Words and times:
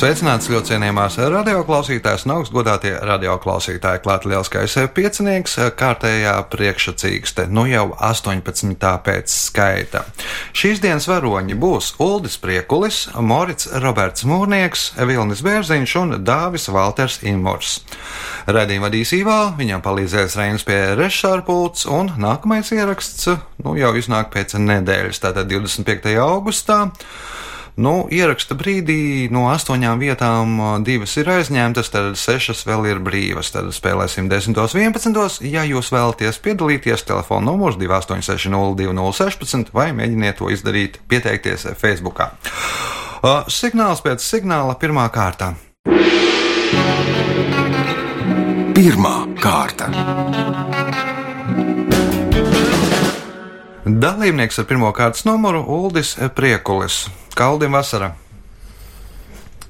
Sveicināts 0.00 0.46
ļoti 0.48 0.70
cienījamās 0.70 1.18
radioklausītājas 1.28 2.22
un 2.24 2.30
augstgadātie 2.38 2.94
radioklausītāji. 3.04 4.00
Klāt 4.00 4.24
lielskais 4.24 4.78
piecinieks, 4.96 5.58
kārtējā 5.76 6.32
priekšsacīkste, 6.48 7.44
nu 7.52 7.66
jau 7.68 7.90
18. 8.08 8.78
pēc 9.04 9.34
skaita. 9.34 10.00
Šīs 10.56 10.80
dienas 10.80 11.04
varoņi 11.10 11.58
būs 11.60 11.90
Uldis 12.00 12.38
Priekulis, 12.40 13.02
Morits 13.20 13.68
Roberts 13.84 14.24
Mūrnieks, 14.24 14.86
Vilnis 14.96 15.44
Bērziņš 15.44 15.96
un 16.00 16.16
Dāvis 16.24 16.70
Valters 16.72 17.18
Imors. 17.28 17.82
Redījuma 18.48 18.88
vadīs 18.88 19.12
Īvā, 19.18 19.38
viņam 19.58 19.84
palīdzēs 19.84 20.38
Reinas 20.40 20.64
pie 20.64 20.78
režisāra 20.94 21.44
pults, 21.44 21.84
un 21.84 22.08
nākamais 22.16 22.72
ieraksts 22.72 23.28
nu, 23.66 23.76
jau 23.76 23.92
iznāk 24.00 24.32
pēc 24.32 24.56
nedēļas, 24.64 25.20
tātad 25.26 25.52
25. 25.52 26.16
augustā. 26.24 26.86
Nu, 27.80 28.04
ieraksta 28.12 28.52
brīdī 28.60 29.30
no 29.32 29.46
astoņām 29.48 30.02
vietām 30.02 30.58
divas 30.84 31.14
ir 31.16 31.30
aizņemtas, 31.32 31.88
tad 31.94 32.18
sešas 32.20 32.66
vēl 32.68 32.90
ir 32.90 32.98
brīvas. 33.00 33.52
Tad 33.54 33.70
spēlēsim 33.72 34.28
10, 34.28 34.58
11. 34.58 35.38
Ja 35.48 35.62
jūs 35.64 35.88
vēlaties 35.94 36.42
piedalīties, 36.44 37.06
telefona 37.08 37.48
numurs 37.48 37.78
286-0216 37.80 39.72
vai 39.72 39.90
mēģiniet 39.96 40.36
to 40.42 40.50
izdarīt, 40.52 40.98
pieteikties 41.08 41.70
Facebook. 41.80 42.20
Uh, 42.20 43.48
signāls 43.48 44.04
pēc 44.04 44.20
signāla 44.24 44.76
pirmā 44.80 45.06
kārta. 45.14 45.54
Pirmā 48.76 49.16
kārta. 49.40 49.88
Dalībnieks 53.88 54.60
ar 54.60 54.68
pirmā 54.68 54.92
kārtas 54.96 55.24
numuru 55.24 55.64
Uldis 55.64 56.12
Priekulis. 56.36 57.06
Kaldim 57.40 57.72
vasara. 57.72 58.12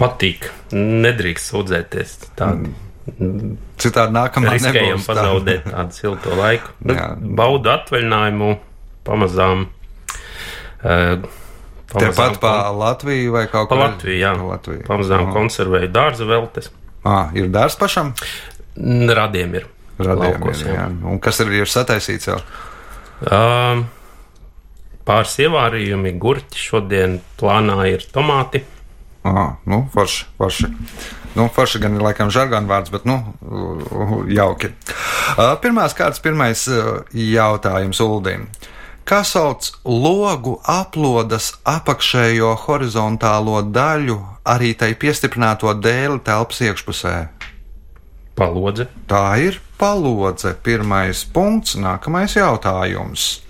Patīk. 0.01 0.49
Nedrīkst 0.75 1.53
sūdzēties. 1.53 2.15
Tādu. 2.39 2.73
Citādi 3.81 4.15
nākamā 4.15 4.57
nebūs 4.61 5.05
tā. 5.05 5.13
pazaudēt 5.13 5.69
tādu 5.69 5.97
silto 5.97 6.35
laiku. 6.39 6.73
Jā. 6.99 7.13
baudu 7.19 7.73
atvaļinājumu 7.73 8.55
pamazām. 9.07 9.69
Uh, 10.81 11.23
Tepat 11.91 12.39
pa 12.39 12.71
Latviju 12.71 13.33
vai 13.35 13.47
kaut 13.51 13.67
Pa 13.71 13.75
kur 13.75 13.83
Latviju, 13.83 14.19
jā. 14.21 14.31
Pa 14.39 14.51
Latviju. 14.53 14.83
Pamazām 14.87 15.25
Aha. 15.27 15.35
konservēju 15.35 15.91
dārza 15.95 16.29
veltes. 16.29 16.71
Ah, 17.03 17.33
ir 17.35 17.49
dārsts 17.51 17.81
pašam? 17.81 18.13
Radiem 18.77 19.57
ir. 19.59 19.67
Radījumiem, 20.01 20.39
laukos, 20.41 20.63
jā. 20.65 20.87
Un 21.11 21.19
kas 21.21 21.43
ir, 21.43 21.51
ir 21.61 21.69
sataisīts 21.69 22.31
jau? 22.31 22.39
Um, 23.27 23.83
pāris 25.11 25.39
ievārījumi, 25.43 26.15
gurķi. 26.23 26.61
Šodien 26.69 27.19
plānā 27.41 27.83
ir 27.91 28.05
tomāti. 28.15 28.63
Ah, 29.27 29.57
nu, 29.69 29.83
forši, 29.93 30.29
forši. 30.39 30.71
Nu, 31.37 31.47
forši 31.53 31.81
gan 31.83 31.99
ir 31.99 32.05
laikam 32.05 32.31
žargāna 32.33 32.71
vārds, 32.71 32.93
bet, 32.95 33.05
nu, 33.07 33.19
jauki. 34.31 34.73
Pirmās 35.63 35.95
kārtas, 35.99 36.23
pirmais 36.23 36.65
jautājums 37.15 38.01
Uldīm. 38.03 38.47
Kā 39.07 39.21
sauc 39.27 39.67
logu 39.85 40.57
aplodas 40.71 41.51
apakšējo 41.67 42.53
horizontālo 42.67 43.61
daļu, 43.67 44.19
arī 44.47 44.73
tai 44.79 44.93
piestiprināto 44.95 45.73
dēli 45.75 46.21
telpas 46.27 46.63
iekšpusē? 46.69 47.15
Palodze. 48.39 48.87
Tā 49.11 49.25
ir 49.43 49.59
palodze. 49.81 50.55
Pirmais 50.65 51.27
punkts, 51.35 51.75
nākamais 51.81 52.39
jautājums. 52.39 53.41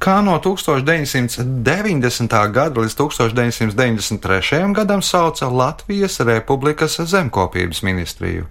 Kā 0.00 0.22
no 0.24 0.38
1990. 0.40 2.32
gada 2.54 2.80
līdz 2.80 2.94
1993. 2.96 4.72
gadam 4.72 5.02
sauca 5.04 5.48
Latvijas 5.48 6.20
Republikas 6.24 6.96
zemkopības 7.04 7.82
ministriju? 7.84 8.46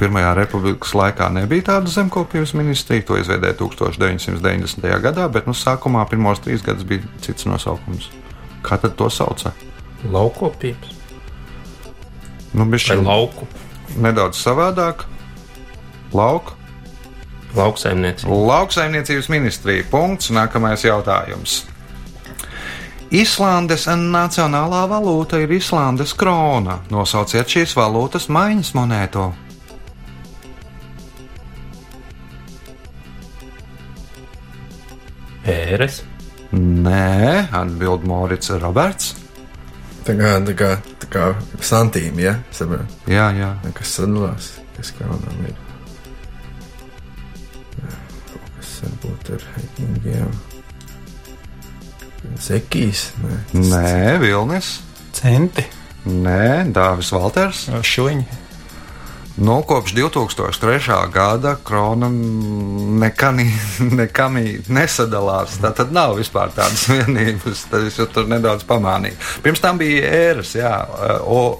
Pirmajā 0.00 0.32
republikas 0.34 0.94
laikā 0.96 1.28
nebija 1.36 1.62
tāda 1.68 1.92
zemkopības 1.92 2.54
ministrija, 2.56 3.04
to 3.04 3.20
izveidēja 3.20 3.58
1990. 3.60 4.88
gadā, 5.04 5.28
bet 5.28 5.44
nu, 5.46 5.52
sākumā 5.52 6.06
pirmos 6.08 6.40
trīs 6.40 6.64
gadus 6.64 6.88
bija 6.88 7.04
cits 7.20 7.44
nosaukums. 7.44 8.08
Kā 8.64 8.80
tad 8.80 8.96
to 8.96 9.12
sauca? 9.12 9.52
Laukopības 10.08 11.02
Nu, 12.52 12.66
vai 12.66 12.74
bišķiņ 12.74 13.04
lauku. 13.06 13.46
Nedaudz 13.96 14.40
savādāk. 14.40 15.06
Lauka. 16.12 16.56
Lauksaimniecība. 17.56 18.32
Lauksaimniecības 18.52 19.28
ministrija. 19.28 19.84
Punkts. 19.90 20.32
Nākamais 20.32 20.84
jautājums. 20.86 21.62
Islandes 23.12 23.84
nacionālā 23.86 24.86
valūta 24.88 25.42
ir 25.42 25.50
Islandes 25.52 26.14
krona. 26.16 26.78
Nosauciet 26.88 27.50
šīs 27.52 27.74
valūtas 27.76 28.30
maiņas 28.32 28.72
monēto. 28.78 29.26
Ēres. 35.44 36.00
Nē, 36.52 37.48
atbild 37.52 38.04
Morits 38.08 38.52
Roberts. 38.60 39.12
Tā 40.06 40.16
kā, 40.16 40.32
tā 40.44 40.56
kā, 40.56 40.72
kā 41.12 41.26
santīmi, 41.64 42.24
ja? 42.26 42.36
Saprot, 42.54 42.88
Jā, 43.10 43.28
jā. 43.36 43.50
kas 43.76 43.92
sadalās, 43.98 44.48
kas 44.76 44.92
kaunām 44.98 45.44
ir. 45.48 45.54
Kaut 48.30 48.48
kas 48.56 48.72
varbūt 48.84 49.30
ar 49.36 49.44
hekingiem. 49.56 50.32
Zekijas? 52.42 53.08
Nē. 53.22 53.38
Nē, 53.68 54.18
Vilnis. 54.22 54.76
Centi, 55.16 55.64
Nē, 56.06 56.72
Dāvis 56.74 57.12
Valters. 57.14 57.66
šuņi. 57.86 58.24
Nu, 59.36 59.62
kopš 59.62 59.92
2003. 59.92 61.12
gada 61.12 61.56
krona 61.64 62.08
nekam 63.80 64.36
nesadalās. 64.68 65.54
Tā 65.62 65.70
tad 65.72 65.92
nav 65.92 66.18
vispār 66.18 66.52
tādas 66.52 66.84
vienības. 66.92 67.62
Tad 67.70 67.86
es 67.88 67.96
tur 68.12 68.28
nedaudz 68.28 68.66
pamanīju. 68.68 69.16
Pirms 69.42 69.62
tam 69.64 69.80
bija 69.80 70.10
ēras, 70.18 70.52
jā, 70.58 70.72
o, 71.24 71.56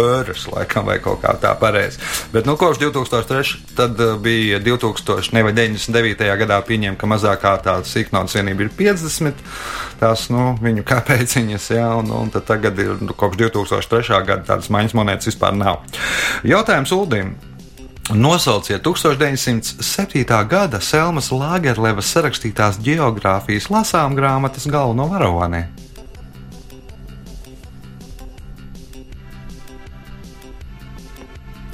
ēras, 0.00 0.46
laikam, 0.48 0.88
vai 0.88 0.96
kaut 1.04 1.20
kā 1.20 1.34
tā 1.42 1.52
pareizi. 1.60 2.00
Bet 2.32 2.48
nu, 2.48 2.56
kopš 2.56 2.80
2003. 2.86 3.52
tad 3.76 4.00
eh, 4.00 4.14
bija 4.22 4.62
2000, 4.64 5.34
ne, 5.36 5.44
vai 5.44 5.52
99. 5.52 6.24
gadā 6.40 6.60
pieņēma, 6.64 6.96
ka 6.96 7.10
mazākā 7.10 7.54
tā 7.66 7.76
sīknaudas 7.84 8.38
vienība 8.40 8.64
ir 8.64 8.72
50. 8.80 9.44
Tās, 10.00 10.24
nu, 10.32 10.54
viņu 10.62 10.86
kāpēciņas, 10.88 11.68
jā, 11.76 11.84
un, 12.00 12.08
un 12.16 12.32
tagad 12.32 12.80
ir 12.80 12.96
nu, 13.04 13.12
kopš 13.12 13.42
2003. 13.44 14.24
gada 14.24 14.48
tādas 14.54 14.72
maiņas 14.72 14.96
monētas 14.96 15.28
vispār 15.34 15.52
nav. 15.60 15.84
Jautājums 16.48 16.96
Uldim. 17.10 17.34
Nosauciet 18.14 18.82
1907. 18.82 20.46
gada 20.48 20.78
Selmas 20.80 21.32
Lāgerlevas 21.34 22.06
sarakstītās 22.14 22.78
geogrāfijas 22.82 23.66
lasām 23.70 24.14
grāmatas 24.14 24.68
galveno 24.70 25.08
varoni. 25.10 25.64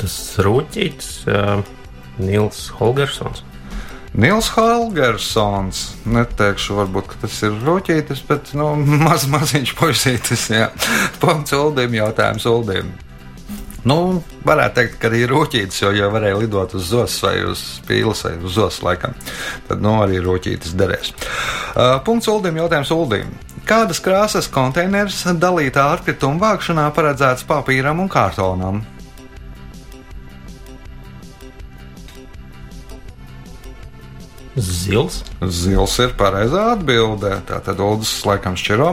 Tas 0.00 0.16
rūtīts 0.40 1.28
uh, 1.28 1.60
Nils 2.16 2.70
Holgersons. 2.80 3.44
Nils 4.16 4.48
Holgersons. 4.56 5.86
Neteikšu, 6.08 6.80
varbūt 6.80 7.12
ka 7.12 7.24
tas 7.26 7.42
ir 7.44 7.60
roķītis, 7.64 8.24
bet 8.28 8.56
nu, 8.56 8.72
maz, 9.04 9.28
maziņš 9.28 9.76
puisītis. 9.76 10.48
Punkts 11.20 11.52
Uldim, 11.60 12.00
jautājums 12.00 12.48
Uldim. 12.48 12.96
Nu, 13.86 14.18
varētu 14.46 14.80
teikt, 14.80 14.96
ka 14.98 15.06
arī 15.10 15.22
rūtītis, 15.30 15.78
jo, 15.84 15.92
ja 15.94 16.08
varēja 16.10 16.40
lidot 16.40 16.74
uz 16.74 16.88
zosas 16.90 17.20
vai 17.22 17.36
uz 17.46 17.62
pīles 17.86 18.24
vai 18.26 18.32
uz 18.40 18.56
zosas 18.56 18.82
laikam, 18.82 19.14
tad 19.68 19.84
nu, 19.84 19.92
arī 20.02 20.18
rūtītis 20.24 20.74
derēs. 20.78 21.12
Uh, 21.14 22.00
punkts 22.06 22.26
Uldim, 22.32 22.58
jautājums 22.58 22.90
Uldim. 22.96 23.30
Kādas 23.66 24.02
krāsas 24.02 24.50
konteiners 24.50 25.22
dalītā 25.38 25.86
atkrituma 25.94 26.42
vākšanā 26.42 26.90
paredzēts 26.98 27.46
papīram 27.46 28.02
un 28.02 28.10
kartonam? 28.10 28.82
Zils. 34.56 35.20
Zils 35.52 35.98
ir 36.00 36.14
pareizā 36.16 36.72
atbildē. 36.72 37.44
Tātad 37.44 37.76
Uldis 37.84 38.24
laikam 38.24 38.56
šķiro 38.56 38.88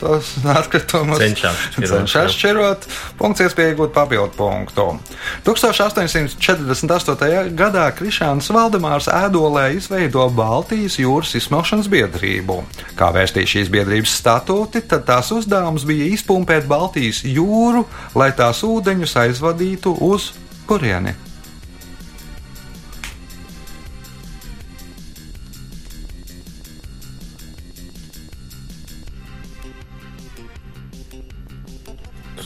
tos 0.00 0.34
atkritumus. 0.44 1.18
Cenšas 1.22 1.56
šķirot, 1.72 1.88
Cenšas 1.88 2.28
jā. 2.28 2.32
šķirot. 2.34 2.84
Punkts 3.16 3.40
iespēja 3.46 3.72
iegūt 3.72 3.94
papildu 3.96 4.36
punktu. 4.36 5.00
1848. 5.48 7.56
gadā 7.56 7.88
Krišāns 7.96 8.52
Valdemārs 8.52 9.08
ēdolē 9.08 9.72
izveido 9.78 10.28
Baltijas 10.36 11.00
jūras 11.00 11.32
izsmelšanas 11.40 11.88
biedrību. 11.88 12.60
Kā 12.98 13.08
vēstīja 13.16 13.46
šīs 13.56 13.72
biedrības 13.72 14.12
statūti, 14.20 14.84
tad 14.84 15.08
tās 15.08 15.32
uzdevums 15.32 15.88
bija 15.88 16.12
izpumpēt 16.12 16.68
Baltijas 16.68 17.24
jūru, 17.24 17.88
lai 18.18 18.36
tās 18.36 18.60
ūdeņus 18.68 19.16
aizvadītu 19.24 19.96
uz 20.12 20.34
kurieni. 20.68 21.23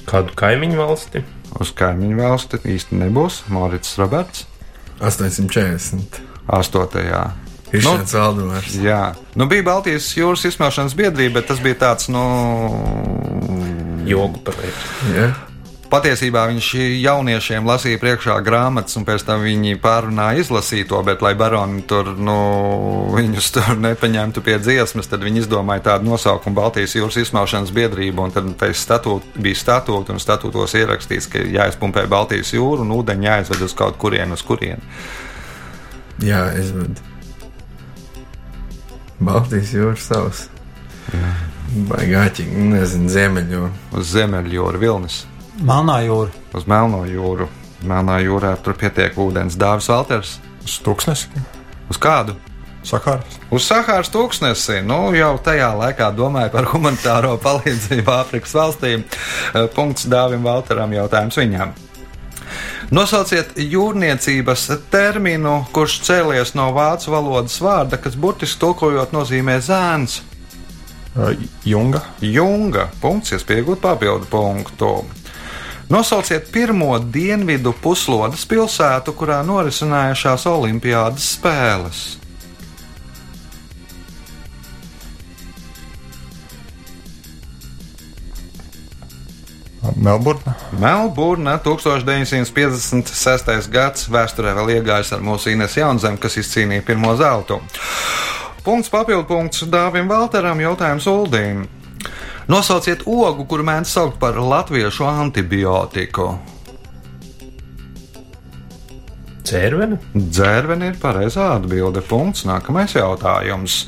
Kādu 0.09 0.37
kaimiņu 0.39 0.79
valsti. 0.81 1.25
Uz 1.63 1.73
kaimiņu 1.77 2.21
valsti 2.21 2.63
īsti 2.75 2.99
nebūs 3.03 3.43
Morits 3.53 3.97
Roberts. 4.01 4.47
840. 5.01 6.23
8. 6.49 6.99
Ir 7.69 7.85
šāds 7.85 8.15
Valdemārs. 8.17 8.77
Jā, 8.81 9.03
nu 9.37 9.49
bija 9.51 9.67
Baltijas 9.67 10.09
jūras 10.17 10.47
izsmelšanas 10.49 10.97
biedrība, 10.97 11.39
bet 11.41 11.51
tas 11.53 11.61
bija 11.65 11.77
tāds, 11.85 12.09
nu, 12.13 12.25
Jogu 14.09 14.41
par 14.45 14.57
lietu. 14.63 15.48
Patiesībā 15.89 16.43
viņš 16.51 16.67
jauniešiem 17.01 17.65
lasīja 17.65 17.97
priekšā 18.03 18.35
grāmatas, 18.45 18.99
un 19.01 19.07
pēc 19.09 19.23
tam 19.25 19.41
viņi 19.41 19.79
pārunāja 19.81 20.43
izlasīto, 20.43 20.99
bet, 21.07 21.23
lai 21.25 21.31
baroni 21.39 21.81
tur, 21.89 22.11
nu, 22.21 22.35
viņus 23.15 23.49
tur 23.57 23.71
nepaņemtu 23.81 24.43
pie 24.45 24.59
dziesmas, 24.61 25.09
tad 25.09 25.25
viņi 25.25 25.47
izdomāja 25.47 25.87
tādu 25.87 26.11
nosaukumu 26.11 26.59
Baltijas 26.59 26.93
jūras 26.99 27.17
izsmelšanas 27.23 27.73
biedrība, 27.73 28.27
un 28.27 28.35
tad 28.37 28.51
tai 28.61 28.75
statūt, 28.77 29.31
bija 29.41 29.57
statūti, 29.63 30.13
un 30.13 30.21
statūtos 30.21 30.77
ierakstīts, 30.77 31.31
ka 31.33 31.47
jāizpumpē 31.57 32.05
Baltijas 32.13 32.53
jūra, 32.53 32.85
un 32.85 32.93
ūdeņi 32.99 33.31
jāizved 33.31 33.65
uz 33.65 33.77
kaut 33.81 33.97
kurien, 33.97 34.37
uz 34.37 34.45
kurien. 34.45 34.85
Jā, 36.21 36.51
izved. 36.61 37.01
Baltijas 39.25 39.73
jūras 39.73 40.05
savs. 40.05 40.45
Baigāķīgi, 41.89 42.69
nezinu, 42.77 43.09
ziemeļo. 43.13 43.65
Uz 43.97 44.13
Ziemeļjūra 44.13 44.85
Vilnis. 44.85 45.23
Melnā 45.59 46.01
jūra. 46.07 46.31
uz 46.55 46.67
Melno 46.67 47.05
jūru. 47.09 47.49
Melnā 47.87 48.19
jūrā 48.23 48.57
tur 48.63 48.75
pietiek 48.75 49.15
ūdens. 49.19 49.57
Dāvis 49.59 49.89
Valters. 49.91 50.39
Uz 50.65 50.79
tūkstnesi, 50.85 51.29
Uz 51.89 51.97
kādu? 51.99 52.35
sakāras. 52.85 53.39
Uz 53.51 53.65
Sahāras 53.69 54.09
tūkstnesi. 54.13 54.83
Nu, 54.87 55.13
jau 55.17 55.35
tajā 55.45 55.71
laikā 55.77 56.09
domāju 56.17 56.53
par 56.53 56.65
humanitāro 56.73 57.37
palīdzību 57.45 58.13
Āfrikas 58.15 58.55
valstīm. 58.55 59.05
Eh, 59.55 59.67
Punkts 59.75 60.07
Dāvim 60.09 60.47
Valteram 60.47 60.93
jautājums 60.93 61.37
viņam. 61.37 61.75
Nosauciet 62.91 63.59
jūrniecības 63.61 64.63
terminu, 64.91 65.67
kurš 65.77 65.99
cēlies 66.07 66.55
no 66.57 66.71
vācu 66.73 67.13
valodas 67.13 67.59
vārda, 67.61 67.99
kas 68.01 68.17
burtiski 68.17 68.61
tulkojot 68.63 69.13
nozīmē 69.13 69.59
zēns. 69.61 70.23
Ā, 71.19 71.35
Junga, 71.69 72.01
Junga. 72.25 72.89
Punkts, 73.03 73.35
iespējot 73.37 73.83
papildu 73.85 74.31
punktu. 74.33 74.95
Nosauciet 75.89 76.51
pirmo 76.53 76.99
dienvidu 77.01 77.73
puslodes 77.73 78.43
pilsētu, 78.45 79.15
kurā 79.17 79.39
norisinājušās 79.49 80.45
Olimpiādas 80.51 81.31
spēles. 81.39 82.01
Melburna, 89.99 90.53
Melburna 90.79 91.57
1956. 91.65 93.71
gads 93.73 94.05
vēsturē 94.13 94.53
vēl 94.61 94.75
iegājis 94.77 95.15
ar 95.17 95.25
mūsu 95.25 95.55
Ines 95.55 95.75
Jaunzem, 95.81 96.21
kas 96.21 96.37
izcīnīja 96.39 96.85
pirmo 96.87 97.17
zeltu. 97.19 97.57
Punkts 98.63 98.93
papildu 98.93 99.25
punkts 99.27 99.65
Dāvim 99.73 100.07
Valteram 100.13 100.61
jautājums 100.61 101.09
Uldīm. 101.09 101.65
Nosauciet 102.49 103.03
ogu, 103.05 103.45
kuru 103.45 103.65
mēdz 103.69 103.91
saukt 103.93 104.15
par 104.23 104.39
latviešu 104.41 105.05
antibiotiku. 105.05 106.31
Cērvene. 109.49 109.99
Dzērveni 110.17 110.89
ir 110.91 110.97
pareizā 111.01 111.51
atbilde. 111.59 112.01
Punkts. 112.09 112.47
Nākamais 112.49 112.97
jautājums. 112.97 113.83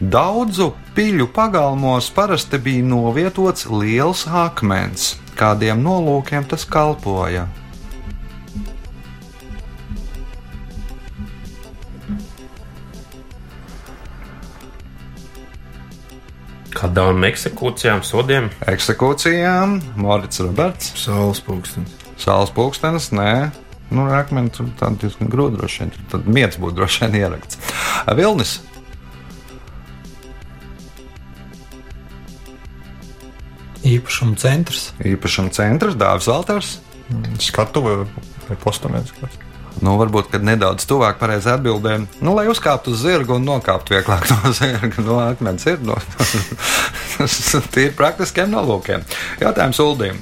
Daudzu 0.00 0.70
piļu 0.96 1.30
pagalmos 1.32 2.10
parasti 2.12 2.60
bija 2.60 2.84
novietots 2.84 3.68
liels 3.72 4.26
akmens. 4.28 5.14
Kādiem 5.36 5.80
nolūkiem 5.84 6.48
tas 6.48 6.68
kalpoja? 6.68 7.48
Kādām 16.92 17.24
eksekūcijām, 17.24 18.02
sodiem. 18.04 18.50
Eksekūcijām, 18.68 19.78
Morits 19.96 20.42
Roberts, 20.44 20.90
Saules 21.00 21.38
pūkstens. 21.40 21.94
Sāls 22.20 22.50
pulkstenis, 22.52 23.06
nē. 23.16 23.46
Nu, 23.96 24.04
akmeni 24.12 24.52
tur 24.52 24.66
tā 24.76 24.90
diezgan 25.00 25.30
grūti 25.32 25.56
droši 25.56 25.86
vien. 25.86 25.92
Tad 26.12 26.28
miets 26.28 26.58
būtu 26.60 26.76
droši 26.76 27.06
vien 27.06 27.16
ierakts. 27.22 27.56
Vilnis. 28.18 28.52
Īpašuma 33.88 34.36
centrs. 34.44 34.90
Īpašuma 35.00 35.54
centrs, 35.56 35.96
Dārzs 35.96 36.28
Valters. 36.28 36.74
skatuve 37.40 38.02
vai 38.50 38.60
postaments. 38.60 39.16
kāds. 39.16 39.51
Nu, 39.80 39.96
varbūt, 40.00 40.28
kad 40.34 40.44
nedaudz 40.44 40.84
tuvāk 40.88 41.16
pareizi 41.22 41.48
atbildēm, 41.54 42.04
nu, 42.20 42.34
lai 42.36 42.44
uzkāptu 42.52 42.92
uz 42.92 43.00
zirga 43.06 43.38
un 43.38 43.48
nokāptu 43.48 43.96
vieglāk 43.96 44.28
no 44.30 44.52
zirga. 44.58 45.06
No 45.06 45.18
akmens 45.24 45.66
ir 45.70 45.80
no 45.86 45.96
tīri 47.74 47.94
praktiskiem 47.96 48.52
nolūkiem. 48.52 49.06
Jautājums 49.42 49.82
Uldīm. 49.82 50.20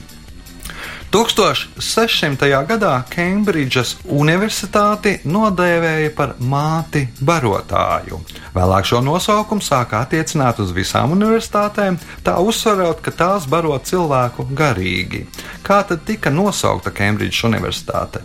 1600. 1.10 2.46
gadā 2.68 2.92
Kembridžas 3.10 3.96
Universitāti 4.06 5.16
nodēvēja 5.26 6.12
par 6.14 6.36
māti 6.38 7.02
barotāju. 7.18 8.20
Vēlāk 8.54 8.86
šo 8.86 9.00
nosaukumu 9.02 9.64
sāka 9.64 10.04
attiecināt 10.04 10.62
uz 10.62 10.70
visām 10.76 11.10
universitātēm, 11.16 11.98
tā 12.22 12.36
uzsverot, 12.38 13.02
ka 13.02 13.10
tās 13.10 13.48
baro 13.50 13.74
cilvēku 13.82 14.46
garīgi. 14.54 15.24
Kā 15.66 15.82
tad 15.88 16.06
tika 16.06 16.30
nosaukta 16.30 16.94
Kembridžas 16.94 17.42
Universitāte? 17.50 18.22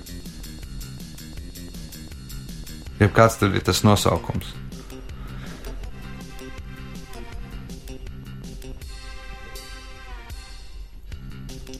Jeb 2.99 3.11
kāds 3.15 3.35
tur 3.39 3.55
ir 3.55 3.63
tas 3.67 3.81
nosaukums? 3.83 4.53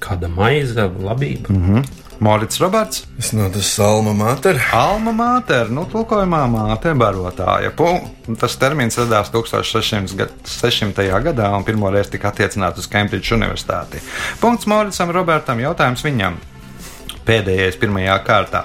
Kāda 0.02 0.30
maize, 0.30 0.86
labība. 1.02 1.54
Mm. 1.54 1.86
Morits 2.24 2.62
Roberts, 2.62 3.02
Es 3.20 3.34
no 3.36 3.50
tas 3.52 3.68
salma 3.76 4.14
mater. 4.16 4.56
Alma 4.74 5.12
Mater, 5.12 5.68
nu, 5.74 5.84
tulkojumā 5.92 6.46
māte 6.48 6.94
barotāja. 6.96 7.74
Pu- 7.76 8.36
Tas 8.40 8.56
termins 8.58 8.96
radās 8.98 9.30
1600. 9.34 10.16
gad- 10.16 10.32
600. 10.48 11.20
gadā 11.22 11.50
un 11.58 11.64
pirmoreiz 11.64 12.10
tika 12.10 12.32
attiecināts 12.32 12.78
uz 12.80 12.88
Kembridžas 12.88 13.36
Universitāti. 13.38 14.00
Punkts 14.40 14.66
Moritsam 14.66 15.12
Robertam, 15.12 15.60
jautājums 15.60 16.02
viņam. 16.04 16.38
Pēdējais 17.26 17.78
pirmajā 17.78 18.18
kārtā. 18.26 18.64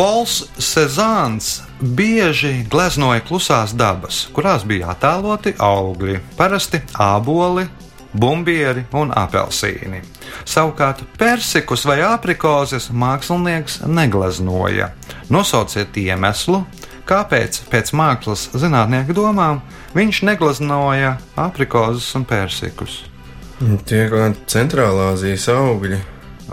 Pols 0.00 0.46
Cezāns 0.56 1.58
bieži 1.76 2.62
gleznoja 2.72 3.20
klusās 3.20 3.74
dabas, 3.76 4.22
kurās 4.32 4.62
bija 4.64 4.94
attēloti 4.94 5.50
augļi, 5.60 6.14
parasti 6.38 6.78
āboli, 6.96 7.66
bumbieri 8.16 8.86
un 8.96 9.10
apelsīni. 9.12 9.98
Savukārt 10.48 11.02
persikus 11.20 11.84
vai 11.84 11.98
aprikozes 12.06 12.88
mākslinieks 12.96 13.82
negleznoja. 13.92 14.88
Nosauciet 15.28 15.98
iemeslu, 16.00 16.62
kāpēc 17.04 17.58
pēc 17.68 17.92
mākslas 17.92 18.46
zinātnieku 18.56 19.12
domām 19.18 19.60
viņš 19.92 20.22
negleznoja 20.30 21.18
aprikozes 21.36 22.08
un 22.16 22.24
persikus. 22.24 23.02
Tie 23.84 24.00
kā 24.08 24.30
centrālā 24.48 25.10
Azijas 25.18 25.44
augļi. 25.52 26.00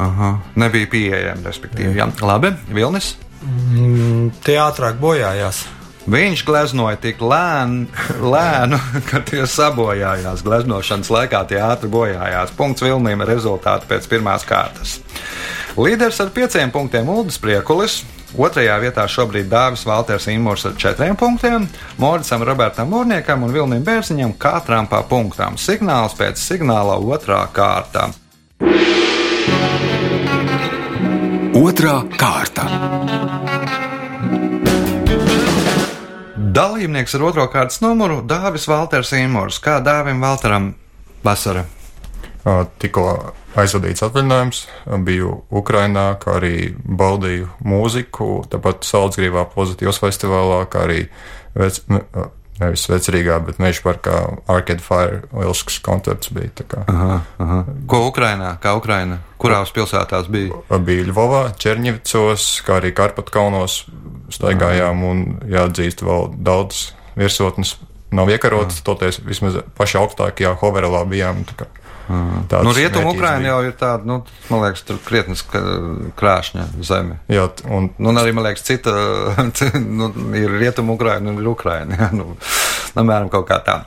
Aha, 0.03 0.33
nebija 0.59 0.91
pieejami, 0.91 1.47
respektīvi. 1.47 1.95
Jā. 1.95 2.09
Labi, 2.27 2.51
Vilnis. 2.75 3.13
Mm, 3.47 4.31
Tie 4.43 4.57
ātrāk 4.59 4.99
bojājās. 5.01 5.65
Viņš 6.07 6.43
gleznoja 6.47 6.95
tik 7.03 7.19
lēnu, 7.19 7.87
lēnu, 8.33 8.79
ka 9.09 9.19
tie 9.27 9.43
sabojājās. 9.43 10.43
Gleznošanas 10.45 11.11
laikā 11.11 11.41
tie 11.49 11.59
ātri 11.63 11.91
bojājās. 11.91 12.53
Punkts 12.55 12.85
Vilniem 12.85 13.23
ir 13.25 13.33
rezultāti 13.33 13.89
pēc 13.89 14.07
pirmās 14.11 14.47
kārtas. 14.47 14.99
Līderis 15.77 16.21
ar 16.23 16.31
pieciem 16.33 16.71
punktiem 16.71 17.09
Uldis 17.11 17.37
Priekulis, 17.43 18.01
Otrajā 18.35 18.75
vietā 18.83 19.05
šobrīd 19.07 19.47
Dāvis 19.47 19.85
Valters 19.87 20.27
Imūrs 20.27 20.65
ar 20.67 20.75
četriem 20.75 21.15
punktiem, 21.15 21.67
Moricam 21.97 22.43
Robertam 22.43 22.91
Mūrniekam 22.91 23.45
un 23.47 23.53
Vilnim 23.55 23.85
Bērziņam 23.87 24.35
katram 24.37 24.89
pa 24.91 24.99
punktām. 25.07 25.55
Signāls 25.55 26.17
pēc 26.19 26.41
signāla 26.41 26.99
otrā 26.99 27.45
kārta. 27.55 28.09
Otra 31.57 32.01
kārta. 32.19 32.67
Dalībnieks 36.57 37.13
ar 37.13 37.21
otro 37.27 37.43
kārtas 37.53 37.83
numuru- 37.83 38.23
Dāvis 38.31 38.63
Valters 38.65 39.11
Imūrs. 39.13 39.59
Kā 39.61 39.77
Dāvim 39.83 40.23
Valteram 40.23 40.71
vasara? 41.21 41.67
Tikko 42.81 43.03
aizvadīts 43.61 44.01
atvaļinājums, 44.07 44.63
biju 45.05 45.35
Ukrajinā, 45.51 46.07
kā 46.17 46.39
arī 46.39 46.71
baudīju 46.73 47.51
mūziku, 47.61 48.47
tāpat 48.49 48.87
Saldzgrīvā 48.89 49.45
pozitīvas 49.53 50.01
festivālā, 50.01 50.63
kā 50.71 50.87
arī 50.87 51.03
vec, 51.53 51.77
nevis 52.57 52.87
vecerīgā, 52.89 53.37
bet 53.45 53.61
meža 53.61 53.83
parkā 53.85 54.17
Arcade 54.49 54.81
Fire 54.81 55.21
lielisks 55.29 55.77
koncerts 55.85 56.33
bija. 56.33 56.65
Aha, 56.87 57.21
aha. 57.37 57.63
Ko 57.85 58.07
Ukrainā? 58.09 58.55
Kā 58.63 58.73
Ukraina? 58.79 59.19
Kurās 59.37 59.69
pilsētās 59.75 60.31
bija? 60.33 60.63
Bija 60.79 61.05
Ļuvovā, 61.11 61.51
Černivicos, 61.59 62.63
kā 62.65 62.79
arī 62.81 62.95
Karpatkalnos 62.97 63.83
staigājām 64.33 65.03
un 65.07 65.25
jāatzīst 65.49 66.03
vēl 66.05 66.31
daudz 66.43 66.91
virsotnes. 67.17 67.77
Nav 68.15 68.29
iekarotas, 68.31 68.79
toties 68.87 69.19
vismaz 69.25 69.59
pašā 69.75 69.99
augstākajā 70.05 70.53
Hoverelā 70.61 71.03
bijām. 71.09 71.43
tā 71.49 71.57
kā 71.59 71.67
tāds 72.07 72.63
Nu, 72.63 72.73
Rietumu 72.75 73.11
Ukraina 73.13 73.51
jau 73.51 73.59
ir 73.67 73.75
tāda, 73.79 74.07
nu, 74.07 74.21
man 74.51 74.63
liekas, 74.65 74.85
tur 74.87 74.99
krietni 75.05 75.35
krāšņa 76.17 76.69
zeme. 76.87 77.19
Jā, 77.31 77.49
un 77.67 77.91
Nu, 77.97 78.09
un 78.09 78.19
arī, 78.21 78.33
man 78.35 78.45
liekas, 78.45 78.63
cita 78.63 78.93
nu, 79.99 80.11
ir 80.37 80.51
rietumu 80.59 80.93
Ukraina 80.93 81.31
un 81.31 81.41
ir 81.41 81.47
Ukraina. 81.49 81.97
Jā, 81.97 82.09
nu, 82.15 82.35
apmēram 82.93 83.29
kaut 83.33 83.47
kā 83.49 83.57
tā. 83.65 83.77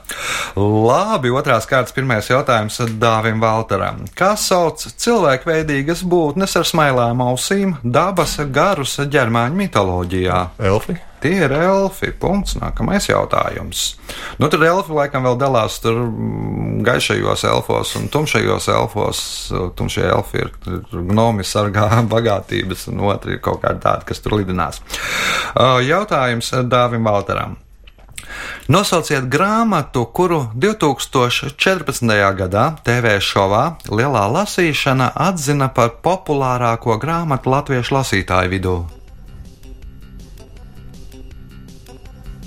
Labi, 0.59 1.31
otrās 1.33 1.67
kārtas 1.69 1.95
pirmais 1.95 2.27
jautājums 2.29 2.81
Dāvim 3.01 3.41
Valteram. 3.43 4.03
Kā 4.17 4.33
sauc 4.39 4.83
cilvēkveidīgas 4.83 6.03
būtnes 6.07 6.57
ar 6.59 6.67
smailām 6.67 7.23
ausīm 7.25 7.77
dabas 7.83 8.37
garus 8.51 8.99
ģermāņu 9.01 9.63
mitoloģijā? 9.63 10.43
Elfi. 10.71 10.99
Tie 11.21 11.35
ir 11.45 11.53
elfi. 11.53 12.11
Punkts. 12.17 12.57
Nākamais 12.57 13.07
jautājums. 13.09 13.83
Nu, 14.41 14.49
tur 14.51 14.65
elfi 14.65 14.95
laikam 14.95 15.25
vēl 15.27 15.39
dalās 15.41 15.79
tur 15.83 15.99
mm, 16.03 16.81
gaišajos 16.87 17.45
elfos 17.51 17.95
un 17.99 18.09
tumšajos 18.11 18.69
elfos. 18.73 19.23
Tumšie 19.77 20.05
elfi 20.09 20.43
ir 20.45 20.53
gnomi, 20.91 21.45
sargā 21.47 21.89
bagātības, 22.15 22.87
un 22.91 23.03
otri 23.11 23.37
ir 23.37 23.43
kaut 23.45 23.61
kādi 23.65 23.83
tādi, 23.85 24.09
kas 24.11 24.23
tur 24.23 24.39
lidinās. 24.39 24.81
Uh, 25.53 25.77
Jautājums 25.85 26.53
Dāvim 26.71 27.05
Valteram. 27.05 27.59
Nosauciet 28.71 29.27
grāmatu, 29.27 30.05
kuru 30.13 30.45
2014. 30.55 32.13
gadā 32.37 32.65
TV 32.85 33.17
šovā 33.19 33.63
Lielā 33.91 34.23
lasīšana 34.31 35.11
atzina 35.27 35.67
par 35.75 35.97
populārāko 36.05 36.97
grāmatu 37.01 37.51
latviešu 37.51 37.97
lasītāju 37.97 38.55
vidū. 38.55 38.79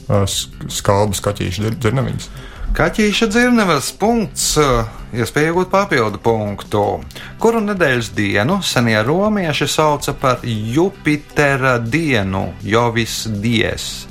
Ā, 0.09 0.25
sk- 0.29 0.69
Skalbas 0.73 1.23
kaķīša 1.25 1.73
dzirnaviņas. 1.79 2.29
Kaķīša 2.75 3.29
dzirnavas 3.31 3.93
punkts, 4.01 4.57
iespēja 5.15 5.53
iegūt 5.53 5.69
papildu 5.71 6.19
punktu, 6.19 6.83
kuru 7.39 7.61
nedēļas 7.63 8.09
dienu 8.17 8.57
senie 8.67 8.99
romieši 9.07 9.69
sauca 9.71 10.17
par 10.19 10.43
Jupitera 10.43 11.77
dienu, 11.79 12.49
Jovis 12.67 13.21
dies. 13.39 14.09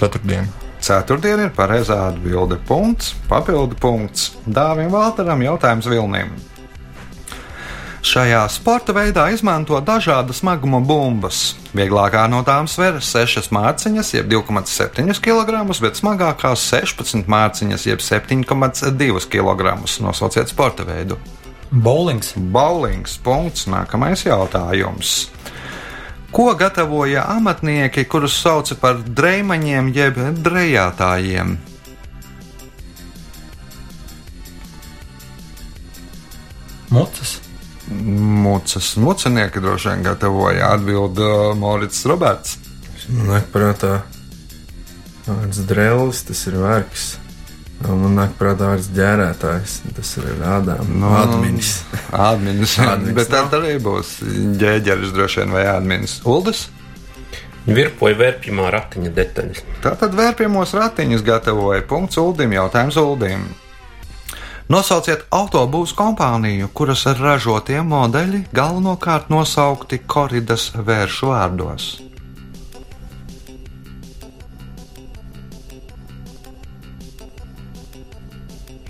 Ceturtdiena. 0.00 0.48
Ceturtdiena 0.80 1.44
ir 1.44 1.50
pareizā 1.56 1.98
atbilde. 2.08 2.56
Punkts, 2.68 3.12
papildu 3.28 3.76
punkts. 3.80 4.30
Dāvim 4.48 4.88
Valteram 4.94 5.42
jautājums 5.44 5.88
Vilnim. 5.90 6.32
Šajā 8.00 8.46
sporta 8.48 8.94
veidā 8.96 9.26
izmanto 9.28 9.76
dažādas 9.84 10.38
smaguma 10.40 10.78
bumbas. 10.80 11.54
Vieglākā 11.76 12.22
no 12.32 12.40
tām 12.46 12.64
sver 12.64 12.96
6 13.04 13.50
mārciņas, 13.52 14.14
jeb 14.16 14.30
2,7 14.32 15.20
kg, 15.20 15.66
bet 15.84 16.00
smagākās 16.00 16.64
16 16.72 17.28
mārciņas, 17.28 17.84
jeb 17.90 18.00
7,2 18.00 19.28
kg. 19.28 19.74
Nosauciet 20.00 20.48
sporta 20.48 20.88
veidu. 20.88 21.20
Bowlings. 21.70 22.32
Bowlings. 22.36 23.18
Punkts. 23.20 23.68
Nākamais 23.68 24.24
jautājums. 24.24 25.28
Ko 26.32 26.54
gatavoja 26.54 27.26
amatnieki, 27.36 28.06
kurus 28.08 28.38
sauca 28.40 28.78
par 28.80 29.04
drēmaņiem 29.04 29.92
jeb 29.92 30.18
drējātājiem? 30.40 31.58
Mucas. 37.90 38.20
Mucas. 38.44 38.96
Mucinieki 38.96 39.60
droši 39.60 39.88
vien 39.88 40.02
gatavoja 40.06 40.72
atbildi 40.74 41.26
Morits 41.58 42.04
Roberts. 42.06 42.56
Nāk 43.10 43.48
prātā 43.52 44.00
vārds 45.26 45.58
drēlis, 45.66 46.22
tas 46.28 46.46
ir 46.50 46.56
vērks. 46.60 47.08
Un 47.88 48.02
Man 48.02 48.12
nāk 48.18 48.34
prātā 48.38 48.68
vārds 48.74 48.90
ģērētājs, 48.94 49.78
tas 49.96 50.10
ir 50.20 50.28
ādām. 50.44 50.84
Nu, 50.92 51.08
No, 51.08 51.14
Adminis. 51.22 51.70
Adminis. 52.12 52.74
Adminis 52.78 53.16
Bet 53.16 53.30
tad 53.32 53.48
nav. 53.50 53.62
arī 53.62 53.78
būs 53.82 54.18
ģēģeris 54.60 55.14
droši 55.16 55.40
vien 55.42 55.54
vai 55.56 55.64
adminis. 55.70 56.18
Uldis? 56.28 56.66
Virpoja 57.66 58.16
vērpjumā 58.20 58.68
ratiņa 58.72 59.10
detaļas. 59.16 59.64
Tātad 59.84 60.14
vērpjamos 60.16 60.72
ratiņus 60.76 61.22
gatavoja. 61.26 61.82
Punkts 61.88 62.16
Uldim. 62.20 62.52
Jautājums 62.56 62.96
Uldim. 63.00 63.48
Nosauciet 64.70 65.24
autobūvas 65.34 65.90
kompāniju, 65.98 66.68
kuras 66.70 67.00
ražotie 67.18 67.80
modeļi 67.82 68.44
galvenokārt 68.54 69.26
nosaukti 69.32 69.98
koridas 70.06 70.68
vēršu 70.76 71.32
vārdos. 71.32 71.88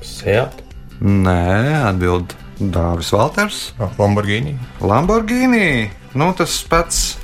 Seat. 0.05 0.61
Nē, 1.01 1.81
atbild 1.89 2.37
Dāvis 2.61 3.15
Valters. 3.17 3.63
Lamborghini. 3.97 4.59
Lamborghini. 4.85 5.89
Nu, 6.13 6.35
tas 6.37 6.61
pats 6.69 7.20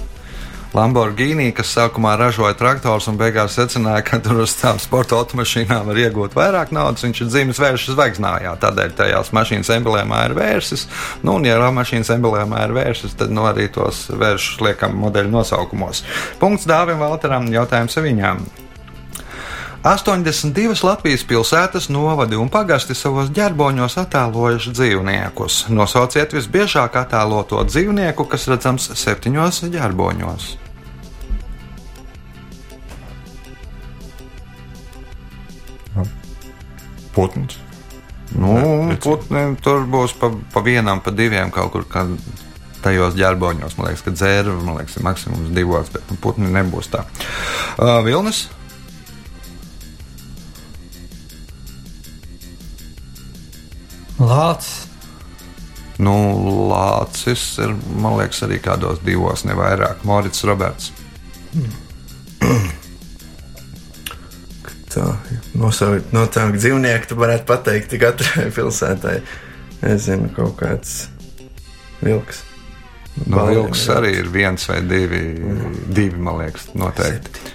Lamborghini, 0.77 1.55
kas 1.57 1.71
sākumā 1.73 2.19
ražoja 2.21 2.53
traktors 2.59 3.07
un 3.09 3.17
beigās 3.17 3.55
secināja, 3.57 4.03
ka 4.05 4.19
tur 4.21 4.43
uz 4.43 4.53
tām 4.59 4.77
sporta 4.83 5.17
automašīnām 5.17 5.87
var 5.89 6.01
iegūt 6.03 6.35
vairāk 6.37 6.75
naudas. 6.77 7.07
Viņš 7.07 7.23
ir 7.23 7.31
dzīves 7.31 7.61
vēršas 7.63 7.95
zvaigznājā, 7.95 8.53
tādēļ 8.61 8.93
tajās 8.99 9.33
mašīnas 9.33 9.73
emblēmā 9.79 10.19
ir 10.27 10.35
vērsis. 10.37 10.85
Nu, 11.23 11.39
un, 11.39 11.49
ja 11.49 11.71
mašīnas 11.79 12.13
emblēmā 12.19 12.67
ir 12.67 12.77
vērsis, 12.77 13.17
tad 13.17 13.33
nu, 13.33 13.47
arī 13.49 13.71
tos 13.73 14.03
vēršus 14.13 14.61
liekam 14.67 14.99
modeļu 15.01 15.33
nosaukumos. 15.33 16.03
Punkts 16.43 16.69
Dāvim 16.69 17.01
Valteram, 17.01 17.49
jautājums 17.57 17.97
viņām. 17.97 18.45
82 19.87 20.85
Latvijas 20.85 21.25
pilsētas, 21.25 21.89
novadi 21.95 22.37
un 22.37 22.53
pagasti 22.53 22.93
savos 22.99 23.33
ģerboņos 23.33 23.97
attēlojuši 24.03 24.77
dzīvniekus. 24.77 25.63
Nosauciet 25.73 26.37
visbiežāk 26.37 27.01
attēloto 27.01 27.65
dzīvnieku, 27.71 28.29
kas 28.29 28.49
redzams 28.53 28.93
septiņos 28.93 29.65
ģerboņos. 29.71 30.66
Putns. 37.17 37.57
Nu, 38.37 38.57
Ne, 38.91 38.97
putni 39.01 39.45
tur 39.63 39.87
būs 39.89 40.17
pa, 40.21 40.29
pa 40.53 40.63
vienam, 40.67 41.01
pa 41.01 41.15
diviem 41.15 41.53
kaut 41.55 41.73
kur. 41.75 41.89
Kad... 41.89 42.19
Tajos 42.85 43.17
ģerboņos, 43.19 43.73
man 43.81 43.89
liekas, 43.89 44.03
ka 44.05 44.13
dzērba, 44.15 44.61
man 44.63 44.77
liekas, 44.77 44.99
ir 45.01 45.03
maksimums 45.03 45.49
divos, 45.57 45.89
bet 45.91 46.05
nu, 46.13 46.19
putni 46.23 46.53
nebūs 46.55 46.87
tā. 46.93 47.01
Uh, 47.81 47.97
Vilnis? 48.07 48.45
Lācis. 54.21 54.87
Nu, 55.99 56.15
Lācis 56.71 57.43
ir, 57.65 57.75
man 57.97 58.21
liekas, 58.21 58.45
arī 58.47 58.61
kādos 58.63 59.01
divos, 59.03 59.43
ne 59.49 59.57
vairāk. 59.59 60.05
Morits 60.07 60.45
Roberts. 60.47 60.93
Tā, 64.97 65.11
nosaukt 65.61 66.15
noteikti 66.17 66.63
dzīvnieku, 66.63 67.11
tu 67.11 67.19
varētu 67.21 67.45
pateikt 67.49 67.97
katrai 68.01 68.49
pilsētai. 68.57 69.19
Nezinu, 69.83 70.31
kaut 70.37 70.57
kāds 70.63 70.95
vilks. 72.01 72.41
No 73.27 73.39
Balviem, 73.39 73.63
Vilks 73.65 73.83
jā. 73.89 73.97
arī 73.97 74.11
ir 74.21 74.27
viens 74.33 74.65
vai 74.69 74.83
divi, 74.85 75.21
divi 75.97 76.21
man 76.21 76.41
liekas, 76.43 76.67
noteikti. 76.77 77.53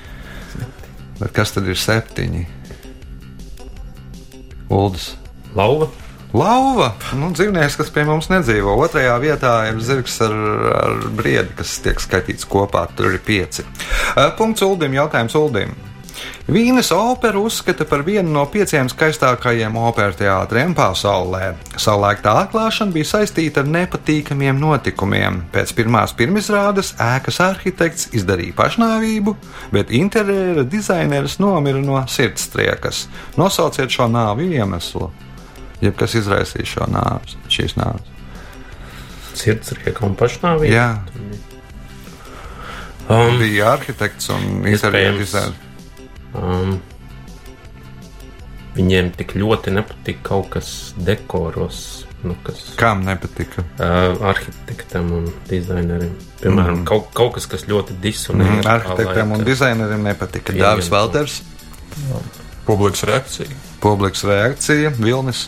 Bet 1.20 1.34
kas 1.36 1.54
tad 1.54 1.68
ir 1.70 1.78
septiņi? 1.78 2.46
Uldis. 4.74 5.12
Lauva. 5.58 5.90
Lauva, 6.32 6.94
nu, 7.20 7.28
dzīvnieks, 7.36 7.76
kas 7.76 7.90
pie 7.92 8.06
mums 8.08 8.30
nedzīvo. 8.32 8.78
Otrajā 8.86 9.18
vietā 9.20 9.52
ir 9.68 9.82
zirgs 9.84 10.16
ar, 10.24 10.36
ar 10.80 11.02
briedi, 11.18 11.52
kas 11.60 11.74
tiek 11.84 12.00
skaitīts 12.00 12.48
kopā. 12.48 12.86
Tur 12.96 13.12
ir 13.12 13.20
pieci. 13.26 13.66
Uh, 14.16 14.30
Punkts 14.40 14.64
Uldim, 14.64 14.96
jautājums 14.96 15.36
Uldim. 15.36 15.76
Vīnes 16.52 16.90
operu 16.92 17.46
uzskata 17.48 17.86
par 17.88 18.04
vienu 18.04 18.34
no 18.34 18.44
pieciem 18.52 18.90
skaistākajiem 18.92 19.76
operas 19.80 20.18
teātriem 20.20 20.74
pasaulē. 20.76 21.54
Savulaik 21.80 22.24
tā 22.26 22.34
atklāšana 22.44 22.96
bija 22.96 23.10
saistīta 23.14 23.64
ar 23.64 23.70
nepatīkamiem 23.72 24.60
notikumiem. 24.60 25.44
Pēc 25.54 25.74
pirmās 25.78 26.16
pirmizrādes 26.18 26.94
ēkas 27.02 27.40
arhitekts 27.46 28.10
izdarīja 28.18 28.58
pašnāvību, 28.58 29.36
bet 29.76 29.94
interjera 29.96 30.66
dizaineris 30.68 31.38
nomira 31.44 31.84
no 31.84 32.02
sirdstriekas. 32.10 33.06
Nosauciet 33.40 33.94
šo 33.94 34.10
nāvi 34.12 34.52
iemeslu. 34.58 35.12
Jeb 35.82 35.96
kas 35.98 36.18
izraisīja 36.20 36.68
šo 36.76 36.90
nāves, 36.92 37.38
šīs 37.50 37.78
nāves? 37.80 38.10
Sirdsrieka 39.40 40.04
un 40.06 40.20
pašnāvība. 40.20 40.74
Jā, 40.76 40.90
Um, 43.12 43.40
bija 43.40 43.74
arhitekts 43.74 44.30
un 44.30 44.62
dizainers. 44.64 45.34
Um, 46.38 46.78
viņiem 48.76 49.12
tik 49.18 49.36
ļoti 49.36 49.74
nepatīk 49.76 50.22
kaut 50.24 50.50
kas 50.54 50.72
dekoros, 50.96 52.06
nu, 52.24 52.36
kas 52.46 52.62
Kam 52.80 53.02
nepatika? 53.08 53.64
uh, 53.82 54.16
arhitektam 54.32 55.12
un 55.18 55.30
dizainerim. 55.50 56.14
Piemēram, 56.42 56.82
mm. 56.82 56.86
kaut, 56.90 57.10
kaut 57.18 57.36
kas, 57.38 57.48
kas 57.52 57.66
ļoti 57.70 57.98
disonē. 58.02 58.46
Mm, 58.48 58.62
ar 58.66 58.84
tā 58.86 58.94
arhitektiem 58.94 59.32
un 59.34 59.40
laika. 59.42 59.50
dizaineriem 59.52 60.06
nepatika. 60.10 60.54
Jā, 60.56 60.72
Dāvis 60.72 60.88
jā. 60.90 60.96
Valters, 60.96 61.42
Publikas 62.66 63.04
reakcija. 63.10 63.50
publikas 63.82 64.24
reakcija, 64.24 64.92
Vilnis. 65.02 65.48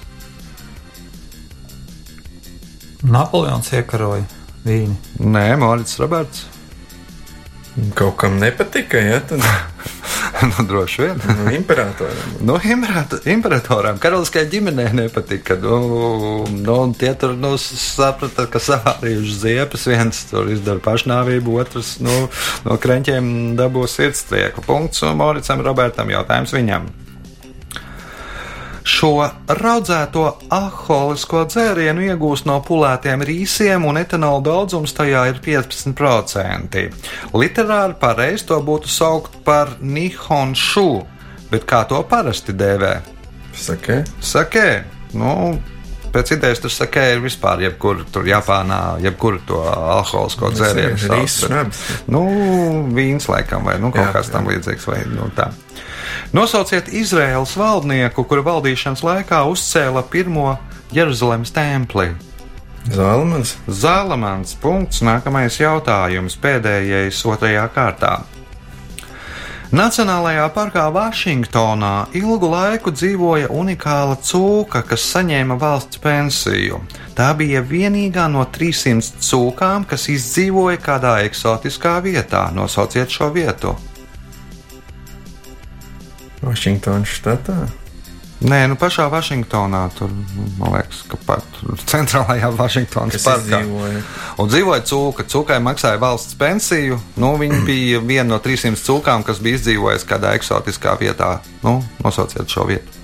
Napoleons 3.04 3.68
iekaroja 3.76 4.24
vīni. 4.64 4.96
Nē, 5.20 5.46
Mārcis 5.60 6.00
Roberts. 6.00 6.46
Kaut 7.98 8.16
kam 8.22 8.38
nepatika, 8.40 9.00
ja 9.02 9.20
tad 9.28 9.42
nu, 10.52 10.66
droši 10.68 11.02
vien. 11.02 11.22
nu, 11.44 11.52
imperatoram. 11.56 12.32
Nu, 12.42 12.58
imperata- 12.64 13.22
imperatoram, 13.30 13.98
karaliskajai 14.02 14.50
ģimenei 14.52 14.90
nepatika. 14.94 15.56
Nu, 15.62 16.46
nu, 16.50 16.78
tie 17.00 17.14
tur 17.20 17.36
nu, 17.40 17.54
saprata, 17.58 18.48
ka 18.52 18.60
savārījuši 18.64 19.38
ziepes. 19.46 19.88
Viens 19.92 20.24
tur 20.32 20.50
izdara 20.54 20.82
pašnāvību, 20.84 21.60
otrs 21.64 21.96
nu, 22.04 22.18
no 22.66 22.80
krenķiem 22.82 23.54
dabūs 23.60 24.00
sirdstrieku. 24.00 24.66
Punkts 24.68 25.04
un 25.08 25.18
Moricam 25.20 25.62
Robertam 25.66 26.12
jautājums 26.14 26.54
viņam. 26.56 26.90
Šo 28.84 29.14
raudzēto 29.48 30.26
alkoholisko 30.52 31.46
dzērienu 31.48 32.04
iegūst 32.10 32.48
no 32.50 32.58
pulētiem 32.68 33.24
rīsiem, 33.24 33.86
un 33.88 34.00
etanola 34.02 34.44
daudzums 34.44 34.92
tajā 34.98 35.24
ir 35.32 35.40
15%. 35.44 36.84
Literāri 37.32 37.96
pareizi 38.02 38.50
to 38.52 38.60
būtu 38.64 38.92
saukt 38.92 39.40
par 39.48 39.78
nihonšu, 39.80 40.88
bet 41.52 41.68
kā 41.70 41.86
to 41.88 42.04
parasti 42.10 42.56
dēvē? 42.60 42.98
Saka, 43.56 44.02
Sakē, 44.20 44.68
nu, 45.16 45.32
pēc 46.14 46.32
idejas 46.38 46.62
tur 46.64 46.72
sakē 46.72 47.04
ir 47.16 47.22
vispār, 47.26 47.64
jebkur 47.66 48.04
tur 48.14 48.24
Japānā, 48.30 48.80
jebkur 49.04 49.40
to 49.48 49.60
alkoholisko 49.66 50.52
dzērienu. 50.54 50.98
sauc, 51.02 51.18
rīsas 51.18 51.42
bet- 51.42 51.50
šrabs. 51.52 51.82
Nu, 52.08 52.24
vīns 52.94 53.28
laikam, 53.28 53.66
vai 53.66 53.80
nu, 53.82 53.92
kaut 53.92 54.06
Jā, 54.08 54.14
kas 54.14 54.30
tam 54.30 54.48
līdzīgs. 54.48 54.86
Vai, 54.88 55.02
nu, 55.10 55.30
tā. 55.36 55.50
Nosauciet 56.34 56.88
Izraēlas 56.94 57.56
valdnieku, 57.58 58.24
kura 58.28 58.42
valdīšanas 58.46 59.04
laikā 59.06 59.44
uzcēla 59.50 60.04
pirmo 60.10 60.58
Jeruzalemes 60.94 61.52
templi. 61.54 62.12
Zalmans. 62.92 63.56
Zālamans. 63.70 64.56
Punkts. 64.60 65.02
Nākamais 65.02 65.56
jautājums. 65.62 66.36
Pēdējais 66.42 67.22
otrajā 67.26 67.68
kārtā. 67.74 68.24
Nacionālajā 69.74 70.44
parkā 70.54 70.84
Vašingtonā 70.94 72.12
ilgu 72.14 72.46
laiku 72.52 72.92
dzīvoja 72.94 73.48
unikāla 73.50 74.20
cūka, 74.22 74.84
kas 74.86 75.02
saņēma 75.16 75.58
valsts 75.58 75.98
pensiju. 76.04 76.78
Tā 77.18 77.32
bija 77.40 77.64
vienīgā 77.66 78.28
no 78.30 78.46
300 78.46 79.26
cūkām, 79.26 79.88
kas 79.90 80.06
izdzīvoja 80.14 80.78
kādā 80.78 81.16
eksotiskā 81.26 81.96
vietā. 82.06 82.46
Nosauciet 82.54 83.10
šo 83.10 83.32
vietu. 83.34 83.74
Vašingtonas 86.46 87.18
štatā. 87.18 87.64
Nē, 88.44 88.58
nu 88.68 88.76
pašā 88.76 89.06
Vašingtonā, 89.08 89.86
tur, 89.96 90.12
man 90.60 90.74
liekas, 90.76 91.04
ka 91.08 91.16
pat 91.24 91.60
centrālajā 91.88 92.50
Vašingtonas 92.58 93.24
parkā. 93.24 93.62
izdzīvoja? 93.62 94.02
Un 94.44 94.50
dzīvoja 94.52 94.84
cūka. 94.90 95.24
Cūkai 95.32 95.62
maksāja 95.64 96.02
valsts 96.02 96.36
pensiju. 96.36 96.98
Nu, 97.16 97.38
viņa 97.40 97.62
bija 97.70 98.02
viena 98.04 98.34
no 98.34 98.42
300 98.44 98.84
cūkām, 98.84 99.24
kas 99.24 99.40
bija 99.44 99.62
izdzīvojusi 99.62 100.10
kādā 100.10 100.34
eksotiskā 100.36 100.98
vietā. 101.00 101.38
Nu, 101.64 101.78
nosauciet 102.04 102.52
šo 102.52 102.68
vietu. 102.68 103.00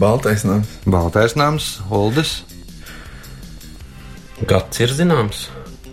Baltais 0.00 0.44
nams. 0.44 0.72
Baltais 0.84 1.36
nams, 1.36 1.68
Uldis. 1.92 2.38
Gads 4.48 4.80
ir 4.84 4.92
zināms. 4.92 5.46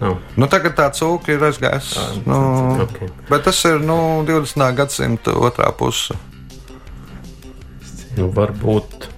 Nav. 0.04 0.18
Nu, 0.36 0.48
tagad 0.52 0.76
tā 0.78 0.90
cūka 0.98 1.32
ir 1.38 1.46
aizgājusi. 1.48 2.04
Nu, 2.28 2.38
ok. 2.84 3.00
bet 3.30 3.46
tas 3.48 3.62
ir 3.70 3.80
nu, 3.84 3.98
20. 4.28 4.68
gadsimta 4.78 5.32
otrā 5.40 5.72
puse. 5.80 6.18
Nu, 8.18 8.28
varbūt 8.36 9.10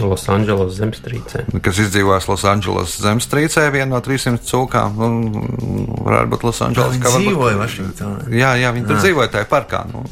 Losandželos 0.00 0.72
zemestrīcē. 0.78 1.42
Kas 1.64 1.78
izdzīvojis 1.82 2.26
Losandželosas 2.30 2.96
zemestrīcē, 3.04 3.66
viena 3.74 3.90
no 3.92 4.00
300 4.00 4.40
cūkām. 4.48 4.96
Nu, 4.96 5.86
varētu 6.06 6.32
būt 6.32 6.46
Losandželos. 6.48 6.96
Viņi 6.96 7.12
dzīvoja 7.28 7.58
Vašingtonā. 7.60 8.24
Jā, 8.32 8.54
jā, 8.56 8.72
viņi 8.72 8.88
tur 8.88 8.96
Ah. 8.96 9.02
dzīvoja 9.04 9.32
tajā 9.36 9.48
parkā. 9.52 9.84
Nu, 9.92 10.04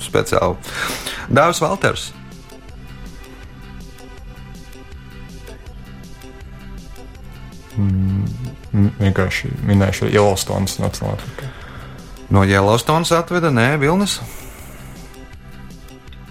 speciāli. 0.00 0.56
Dāvis 1.28 1.60
Valters. 1.60 2.10
Vienkārši 8.74 9.52
minēšu 9.68 10.08
Yellowstone's 10.10 10.80
Nacionālā 10.82 11.18
parkā. 11.20 11.50
No 12.34 12.42
Yellowstones 12.42 13.12
atveda, 13.14 13.52
nē, 13.54 13.74
Vilnis. 13.78 14.18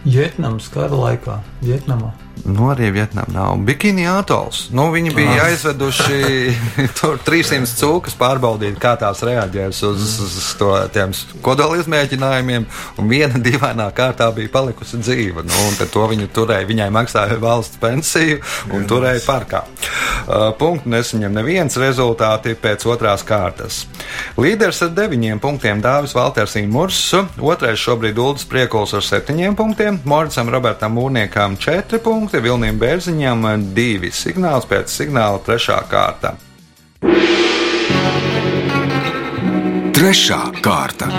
Vietnamas 0.03 0.67
kara 0.73 0.97
laikā, 0.99 1.39
Vietnamā. 1.63 2.12
Nu, 2.43 2.65
arī 2.74 2.89
Vietnamā 2.91 3.32
nav. 3.32 3.54
Bikini 3.63 4.04
atols. 4.10 4.65
Nu, 4.76 4.89
viņi 4.91 5.13
bija 5.15 5.46
aizveduši 5.46 6.52
tur 6.98 7.19
300 7.24 7.69
cūkas 7.80 8.17
pārbaudīt, 8.19 8.76
kā 8.82 8.96
tās 9.00 9.22
reaģēs 9.24 9.80
uz, 9.88 10.08
uz, 10.26 10.50
to, 10.60 10.74
tiem 10.91 11.13
kodola 11.46 11.78
izmēģinājumiem. 11.80 12.65
Un 13.00 13.08
viena 13.12 13.39
dīvainā 13.39 13.88
kārtā 13.96 14.28
bija 14.36 14.52
palikusi 14.52 15.00
dzīva. 15.00 15.46
Nu, 15.48 15.62
un 15.69 15.78
tad 15.80 15.93
to 15.93 16.04
viņi 16.12 16.28
turēja. 16.36 16.67
Viņai 16.67 16.89
maksāja 16.98 17.38
valsts 17.39 17.80
pensiju 17.80 18.41
un 18.76 18.89
turēja 18.91 19.24
parkā. 19.24 19.63
Uh, 19.63 20.50
punktu 20.60 20.91
nesaņem 20.91 21.34
neviens 21.38 21.80
rezultāti 21.80 22.58
pēc 22.60 22.84
otrās 22.91 23.24
kārtas. 23.28 23.84
Līderis 24.39 24.82
ar 24.84 24.91
deviņiem 24.98 25.39
punktiem 25.43 25.82
Dāvis 25.84 26.15
Valters 26.17 26.58
Imurs, 26.60 27.00
otrais 27.39 27.80
šobrīd 27.80 28.19
Uldis 28.19 28.48
Priekuls 28.50 28.96
ar 28.98 29.04
septiņiem 29.06 29.56
punktiem, 29.60 30.00
Moricam 30.08 30.52
Robertam 30.52 30.96
Mūrniekam 30.98 31.58
četri 31.60 32.00
punkti, 32.04 32.22
Vilniem 32.31 32.77
Bērziņam 32.79 33.45
divi 33.75 34.12
signāls 34.13 34.67
pēc 34.69 34.91
signāla 34.91 35.41
trešā 35.43 35.79
kārta. 35.91 36.36
Trešā 39.93 40.39
kārta. 40.63 41.09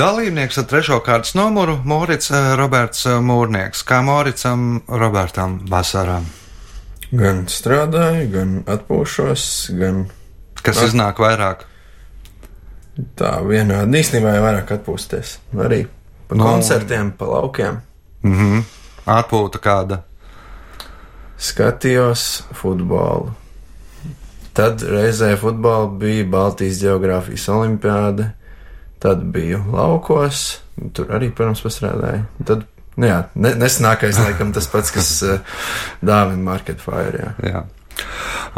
Dalībnieks 0.00 0.58
ar 0.60 0.66
trešo 0.70 1.00
kārtas 1.04 1.34
numuru- 1.34 1.78
Morits 1.92 2.30
eh, 2.30 2.52
Roberts 2.56 3.06
eh, 3.06 3.16
Mūrnieks. 3.20 3.82
Kā 3.84 4.02
Moricam 4.04 4.82
Robertam 4.88 5.60
Vasaram, 5.68 6.26
Gan 7.10 7.46
strādāju, 7.50 8.28
gan 8.30 8.52
atpūšos, 8.70 9.42
gan 9.80 10.04
kas 10.62 10.82
iznāk 10.86 11.18
vairāk? 11.18 11.66
tā 13.16 13.40
vienādi. 13.46 14.00
Īstenībā 14.00 14.34
jau 14.36 14.44
vairāk 14.44 14.70
atpūsties. 14.76 15.38
Arī 15.56 15.84
pa 16.30 16.38
Nu. 16.38 16.44
koncertiem, 16.46 17.10
pa 17.18 17.26
laukiem. 17.26 17.80
Mhm. 18.22 18.62
Atpūta 19.10 19.58
kāda. 19.58 20.00
Skatījos 21.40 22.24
futbolu. 22.54 23.32
Tad 24.54 24.82
reizē 24.84 25.32
futbolā 25.40 25.86
bija 26.00 26.26
Baltijas 26.28 26.80
geogrāfijas 26.82 27.46
olimpiāde. 27.54 28.32
Tad 29.00 29.22
biju 29.32 29.62
laukos, 29.72 30.58
tur 30.92 31.08
arī, 31.16 31.30
protams, 31.32 31.62
pastrādāju. 31.64 32.26
Tad, 32.44 32.66
nu 33.00 33.08
jā, 33.08 33.22
ne, 33.40 33.54
nesenākais, 33.56 34.18
laikam, 34.20 34.50
tas 34.52 34.66
pats, 34.68 34.92
kas 34.92 35.12
uh, 35.24 35.38
dāvina 36.04 36.44
Market 36.50 36.82
Fire. 36.84 37.30
Jā. 37.40 37.52
Jā. 37.54 37.62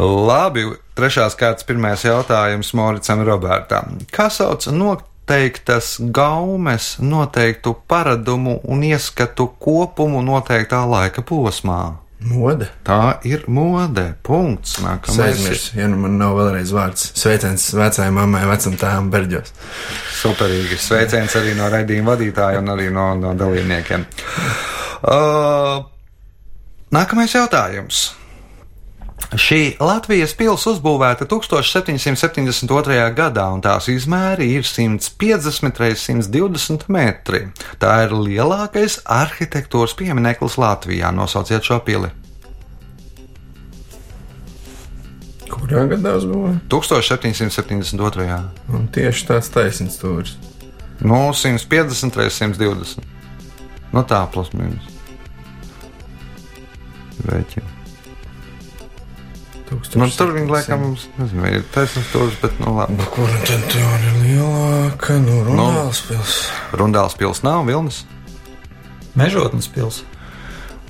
Labi, 0.03 0.65
trešās 0.97 1.37
kārtas 1.39 1.65
pirmais 1.67 2.03
jautājums 2.03 2.73
Moricam 2.75 3.23
Robertam. 3.27 3.97
Kā 4.11 4.27
sauc 4.33 4.67
no 4.75 4.97
noteiktas 5.23 5.97
gaumes, 6.11 6.97
noteiktu 6.99 7.73
paradumu 7.87 8.59
un 8.63 8.83
ieskatu 8.83 9.47
kopumu 9.59 10.21
noteiktā 10.21 10.83
laika 10.83 11.21
posmā. 11.21 11.95
Mode. 12.19 12.67
Tā 12.83 13.19
ir 13.23 13.43
mode. 13.47 14.15
Punkts. 14.23 14.77
Nākamais 14.83 15.17
ir 15.17 15.23
Aizmirsu, 15.23 15.79
ja 15.79 15.87
nu 15.87 15.97
man 15.99 16.17
nav 16.19 16.35
vēlreiz 16.37 16.71
vārds. 16.75 17.11
Sveiciens 17.19 17.69
vecajai 17.75 18.11
mammai, 18.11 18.43
vecam 18.47 18.75
tēvam 18.79 19.09
Berģos. 19.11 19.51
superīgi. 20.21 20.77
Sveiciens 20.79 21.35
arī 21.35 21.55
no 21.55 21.67
raidījuma 21.71 22.15
vadītāja 22.15 22.59
un 22.59 22.71
arī 22.75 22.89
no, 22.91 23.13
no 23.15 23.33
dalībniekiem. 23.35 24.05
Uh, 25.03 25.83
nākamais 26.91 27.35
jautājums. 27.35 28.09
Šī 29.33 29.77
Latvijas 29.81 30.33
pilsēta 30.37 30.75
uzbūvēta 30.75 31.25
1772. 31.29 32.97
gadā, 33.17 33.45
un 33.55 33.63
tās 33.65 33.87
izmēri 33.89 34.51
ir 34.57 34.67
150 34.67 35.79
x 35.87 36.03
120 36.09 36.85
metri. 36.93 37.47
Tā 37.81 37.95
ir 38.05 38.13
lielākais 38.13 38.99
arhitektūras 39.09 39.95
piemineklis 39.97 40.59
Latvijā. 40.61 41.09
Nosauciet 41.15 41.65
šo 41.65 41.79
pili. 41.85 42.11
Kurā 45.49 45.85
gadā 45.89 46.15
uzbūvēja? 46.19 46.59
1772. 46.69 48.39
Un 48.73 48.89
tieši 48.93 49.29
tāds 49.29 49.51
taisnīgs 49.53 49.97
stūris. 49.99 50.37
Nu, 51.01 51.29
150 51.33 52.19
x 52.27 52.41
120. 52.41 53.05
Nu, 53.93 54.05
tā 54.09 54.23
plus 54.33 54.53
mīnus. 54.57 54.89
Rēķina. 57.29 57.72
Nu, 59.99 60.07
tur 60.13 60.33
viņi 60.35 60.49
laikam 60.51 60.85
nezinu, 60.93 61.43
vai 61.43 61.51
ir 61.57 61.67
taisnība 61.73 62.07
stūris, 62.09 62.39
bet 62.41 62.57
nu 62.63 62.73
labi. 62.77 62.97
Nu, 62.99 63.09
kur 63.13 63.29
tad 63.47 63.67
tā 63.71 63.83
ir 63.83 64.17
lielāka? 64.23 65.19
Nu, 65.23 65.41
Runāls 65.47 66.03
pils. 66.07 66.39
Rundāls 66.77 67.17
pils 67.19 67.43
nav 67.45 67.67
Vilnis. 67.69 68.03
Mežotnes 69.19 69.69
pilsēta. 69.69 70.09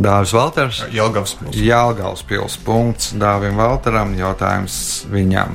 Dāvis 0.02 0.34
Valters. 0.34 0.80
Jelgavs. 0.89 1.36
Jālgaus 1.54 2.24
pils. 2.26 2.58
Punkts 2.65 3.12
Dāvim 3.19 3.60
Valteram. 3.62 4.15
Jautājums 4.17 5.06
viņam. 5.12 5.54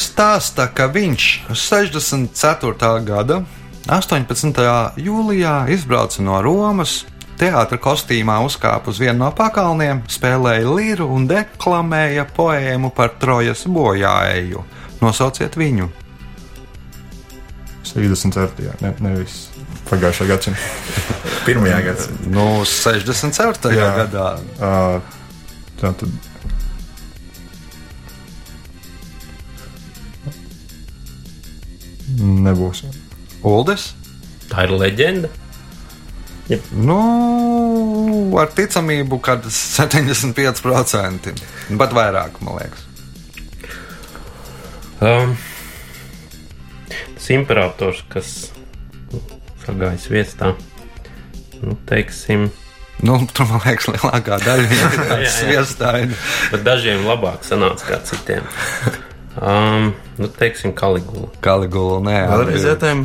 Stāsta, 0.00 0.66
ka 0.74 0.88
viņš 0.90 1.26
64. 1.52 2.90
gada 3.06 3.42
18. 3.90 4.60
jūlijā 5.00 5.54
izbrauca 5.74 6.22
no 6.24 6.40
Romas, 6.44 7.04
teātris 7.40 7.80
kostīmā 7.80 8.36
uzkāpa 8.44 8.92
uz 8.92 9.00
vienu 9.00 9.24
no 9.24 9.30
pakalniem, 9.36 10.02
spēlēja 10.10 10.74
liru 10.76 11.08
un 11.14 11.26
deklamēja 11.30 12.26
poēmu 12.36 12.92
par 12.96 13.16
Trojas 13.20 13.64
bojāēju. 13.70 14.64
Nosauciet 15.00 15.56
viņu! 15.56 15.88
64. 17.90 18.76
Ne, 18.84 18.92
nevis 19.02 19.48
pagājušā 19.88 20.26
gadsimta. 20.28 20.60
Pirmajā 21.46 21.80
gadsimtā. 21.88 22.32
Nu, 22.34 22.46
64. 22.68 23.72
Jā. 23.74 23.88
gadā. 24.04 24.26
Uh, 24.60 25.00
tā 25.80 25.94
tad. 25.98 26.12
Nebūs. 32.20 32.84
Uldis? 33.46 33.92
Tā 34.50 34.66
ir 34.66 34.74
leģenda. 34.76 35.30
Nu, 36.74 37.00
ar 38.40 38.50
ticamību, 38.56 39.20
ka 39.22 39.36
75%. 39.46 41.34
Pat 41.78 41.94
vairāk, 41.94 42.40
man 42.44 42.58
liekas. 42.58 42.86
Um, 45.00 45.36
tas 47.14 47.28
imperators, 47.32 48.02
kas 48.12 48.32
nu, 49.12 49.22
sagājis 49.64 50.10
viestā, 50.12 50.54
nu, 51.62 51.78
teiksim, 51.88 52.50
Nu, 53.00 53.14
tur, 53.32 53.46
man 53.48 53.62
liekas, 53.64 53.86
lielākā 53.88 54.36
daļa 54.44 54.64
ir 54.76 54.96
tāda 55.08 55.28
sviestaina. 55.32 56.16
bet 56.52 56.66
dažiem 56.66 57.06
labāk 57.08 57.46
sanāca 57.48 57.86
kā 57.86 58.00
citiem. 58.04 58.44
Um, 59.38 59.92
nu, 60.18 60.26
teiksim, 60.26 60.72
Kaligula. 60.74 61.28
Kaligula, 61.40 62.00
nē, 62.02 62.16
Vēlreiz 62.32 62.64
jautājumu. 62.66 63.04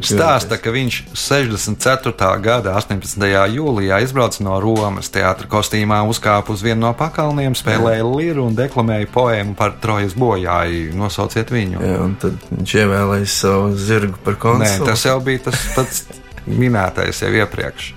Stāsta, 0.00 0.56
ka 0.56 0.72
viņš 0.72 0.96
64. 1.12 2.14
gada 2.40 2.72
18. 2.80 3.26
jūlijā 3.52 3.98
izbrauca 4.02 4.46
no 4.46 4.56
Romas 4.64 5.12
teātra 5.12 5.44
kostīmā, 5.50 6.00
uzkāpa 6.08 6.54
uz 6.54 6.64
vienu 6.64 6.86
no 6.86 6.92
pakalniem, 6.96 7.52
spēlēja 7.58 8.06
liru 8.08 8.46
un 8.48 8.56
deklamēja 8.58 9.10
poēmu 9.12 9.54
par 9.58 9.76
Trojas 9.82 10.16
bojāju. 10.18 10.94
Nosauciet 10.96 11.52
viņu. 11.52 11.82
Jā, 11.84 11.98
un 12.06 12.16
tad 12.22 12.48
viņš 12.48 12.74
ievēlēja 12.80 13.28
savu 13.34 13.74
zirgu 13.76 14.16
par 14.24 14.38
Nē, 14.38 14.42
konsuli. 14.46 14.88
tas 14.88 15.04
jau 15.04 15.18
bija 15.20 15.44
tas 15.50 15.66
pats 15.76 16.06
minētais 16.48 17.20
jau 17.26 17.34
iepriekš. 17.44 17.92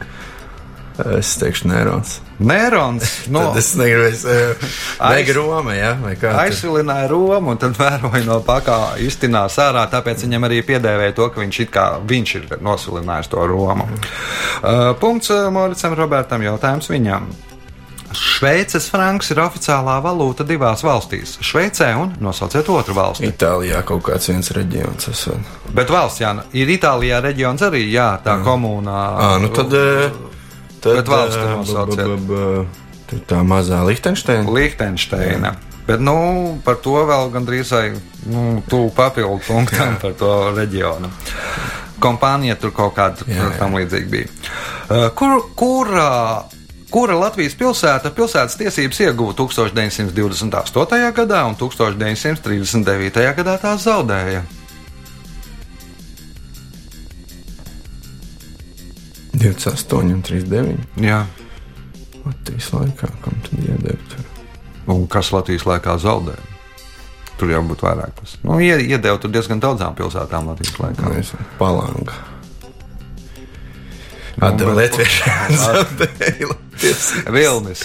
Es 1.16 1.38
teikšu, 1.40 1.72
Nērons. 1.72 2.20
Nērons 2.42 3.12
no, 3.30 3.44
Tad 3.52 3.58
es 3.62 3.70
negribu, 3.78 4.08
Aiz- 4.10 4.26
vajag 5.00 5.30
Roma, 5.38 5.76
jā, 5.78 5.92
vai 6.02 6.16
kā? 6.18 6.32
aizvilināja 6.46 7.10
Romu 7.12 7.54
un 7.54 7.60
tad 7.62 7.78
vēroja 7.78 8.24
no 8.26 8.40
pakā 8.46 8.80
iztinā 9.04 9.44
sārā, 9.52 9.86
tāpēc 9.92 10.26
viņam 10.26 10.48
arī 10.50 10.62
piedēvēja 10.66 11.14
to, 11.20 11.30
ka 11.30 11.44
viņš, 11.44 11.60
it 11.66 11.72
kā, 11.76 11.86
viņš 12.08 12.36
ir 12.40 12.50
nosvilinājis 12.66 13.30
to 13.32 13.46
Romu. 13.52 13.86
Uh, 13.86 14.92
punkts 15.00 15.30
uh, 15.34 15.48
Moricam 15.54 15.94
Robertam 15.98 16.42
jautājums 16.46 16.90
viņam. 16.90 17.30
Šveices 18.12 18.90
franks 18.92 19.30
ir 19.32 19.40
oficiālā 19.40 19.94
valūta 20.04 20.44
divās 20.44 20.82
valstīs- 20.84 21.38
Šveicē 21.48 21.94
un 21.96 22.10
nosauciet 22.20 22.68
otru 22.70 22.94
valsti. 22.98 23.30
Itālijā 23.32 23.80
kaut 23.88 24.04
kāds 24.04 24.28
viens 24.28 24.52
reģions 24.52 25.08
esot. 25.14 25.40
Bet 25.72 25.88
valsts, 25.88 26.20
jā, 26.20 26.34
ir 26.52 26.68
Itālijā 26.74 27.22
reģions 27.24 27.62
arī, 27.64 27.86
jā, 27.94 28.10
tā 28.26 28.42
komunā. 28.44 28.98
Ā, 29.16 29.30
nu 29.42 29.48
tad, 29.56 29.72
eh, 29.74 30.12
tad 30.82 31.02
Bet 31.02 31.12
valsti 31.12 31.41
eh, 31.41 31.52
nosauciet. 31.56 32.06
tur 33.12 33.26
Tā 33.28 33.41
mazā 33.44 33.82
Lihtenšteina. 33.84 34.48
Liechtensteina. 34.48 35.56
Bet, 35.88 36.00
nu, 36.00 36.13
par 36.63 36.78
to 36.80 36.94
vēl 37.10 37.32
gandrīz 37.34 37.74
vai 37.76 37.89
nu, 38.32 38.62
tuvu 38.70 38.91
papildu 38.96 39.41
punktam 39.48 39.98
par 40.00 40.13
to 40.15 40.30
reģionu. 40.56 41.10
Kompānija 42.02 42.56
tur 42.62 42.72
kaut 42.74 42.96
kāda 42.96 43.26
Jā, 43.28 43.50
jā. 43.50 43.50
tam 43.60 43.76
līdzīga 43.76 44.10
bija. 44.13 44.30
Kur, 45.17 45.41
kurā, 45.60 46.46
kura 46.94 47.17
Latvijas 47.20 47.58
pilsēta 47.60 48.13
pilsētas 48.15 48.56
tiesības 48.62 49.04
ieguva 49.10 49.36
1928. 49.38 51.12
gadā 51.20 51.44
un 51.50 51.60
1939. 51.60 53.22
gadā 53.41 53.58
tās 53.62 53.84
zaudēja? 53.89 54.46
28 59.42 60.14
un 60.14 60.22
39. 60.22 60.78
Jā. 61.02 61.24
Latvijas 62.26 62.68
laikā, 62.76 63.10
kam 63.24 63.38
tad 63.48 63.64
iedēļ 63.66 64.02
tur? 64.12 64.26
Un 64.94 65.08
kas 65.10 65.32
Latvijas 65.34 65.66
laikā 65.66 65.96
zaudēja? 66.02 66.50
Tur 67.40 67.50
jau 67.50 67.62
būtu 67.66 67.88
vairāk. 67.88 68.12
Tas. 68.20 68.36
Nu, 68.46 68.60
ie- 68.62 68.84
iedeva 68.86 69.18
tur 69.18 69.32
diezgan 69.34 69.62
daudzām 69.64 69.96
pilsētām 69.98 70.52
Latvijas 70.52 70.76
laikā. 70.78 71.10
Mēs 71.16 71.32
palanga. 71.58 72.14
Atdeva 74.42 74.76
bet- 74.76 74.94
Lietuviešu 74.98 75.34
zaudēja 75.66 76.48
Latvijas. 76.52 77.08
Vilnis. 77.34 77.84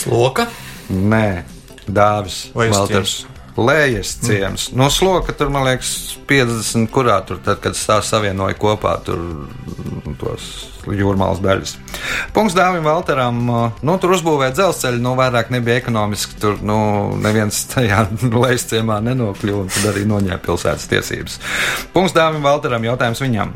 Sloka. 0.00 0.46
Nē, 0.90 1.44
Dāvis. 1.88 2.46
Lejas 2.56 2.76
Valters. 2.76 3.14
Lējas 3.54 4.16
ciems. 4.24 4.68
No 4.74 4.88
sloka 4.90 5.34
tur, 5.36 5.50
man 5.54 5.66
liekas, 5.68 6.16
50, 6.26 6.88
kurā 6.90 7.20
tur, 7.26 7.38
tad, 7.44 7.60
kad 7.62 7.76
stāsts 7.78 8.10
savienoja 8.10 8.56
kopā 8.58 8.96
tur 9.06 9.20
mm, 9.20 10.16
tos 10.18 10.48
jūrmālas 10.90 11.42
daļas. 11.44 11.76
Punkts 12.34 12.56
Dāvim 12.58 12.84
Valteram. 12.86 13.38
Nu, 13.86 13.94
tur 14.02 14.16
uzbūvēt 14.16 14.56
dzelzceļu, 14.58 14.98
nu, 15.04 15.14
vairāk 15.18 15.52
nebija 15.54 15.78
ekonomiski. 15.80 16.38
Tur, 16.42 16.58
nu, 16.66 16.78
neviens 17.22 17.62
tajā 17.70 18.04
lejas 18.44 18.66
ciemā 18.72 18.98
nenokļuva, 19.06 19.66
un 19.66 19.70
tad 19.76 19.92
arī 19.92 20.02
noņēma 20.10 20.42
pilsētas 20.44 20.90
tiesības. 20.90 21.38
Punkts 21.94 22.16
Dāvim 22.16 22.42
Valteram. 22.44 22.90
Jautājums 22.90 23.22
viņam. 23.22 23.54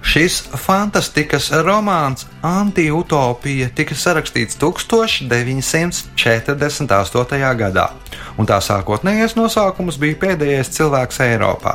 Šis 0.00 0.48
fantastikas 0.56 1.50
romāns 1.64 2.26
Anti-Utopija 2.42 3.68
tika 3.76 3.94
sarakstīts 3.94 4.56
1948. 4.60 7.56
gadā, 7.60 7.86
un 8.40 8.46
tā 8.48 8.58
sākotnējais 8.64 9.36
nosaukums 9.36 9.98
bija 10.00 10.16
pēdējais 10.24 10.72
cilvēks 10.78 11.20
Eiropā. 11.26 11.74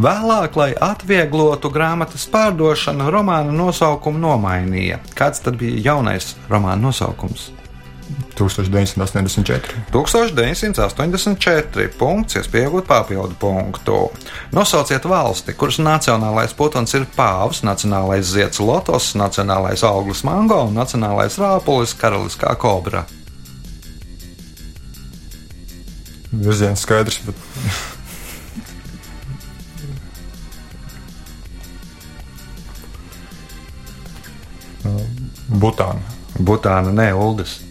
Vēlāk, 0.00 0.56
lai 0.56 0.72
atvieglotu 0.80 1.68
grāmatas 1.74 2.24
pārdošanu, 2.32 3.10
romāna 3.12 3.52
nosaukumu 3.52 4.18
nomainīja. 4.24 4.96
Kāds 5.14 5.40
tad 5.44 5.60
bija 5.60 5.92
jaunais 5.92 6.36
romāna 6.48 6.80
nosaukums? 6.88 7.57
1984. 8.38 9.82
1984. 9.92 11.88
Punkts, 11.98 12.36
jūs 12.38 12.48
pieaugat 12.52 12.86
papildu 12.88 13.34
punktu. 13.40 13.98
Nosauciet 14.54 15.04
valsti, 15.08 15.54
kuras 15.58 15.80
nacionālais 15.82 16.54
putons 16.56 16.94
ir 16.94 17.06
pāvs, 17.16 17.64
nacionālais 17.66 18.30
zieds 18.30 18.62
lotos, 18.62 19.12
nacionālais 19.18 19.84
auglis 19.86 20.24
mango 20.26 20.62
un 20.68 20.78
nacionālais 20.78 21.38
rāpulis 21.40 21.96
karaliskā 21.98 22.54
kobra. 22.60 23.04
Virziens 26.32 26.84
skaidrs, 26.84 27.22
bet. 27.26 27.36
Butāna. 35.48 36.00
Butāna, 36.38 36.92
ne 36.92 37.08
Uldas. 37.16 37.67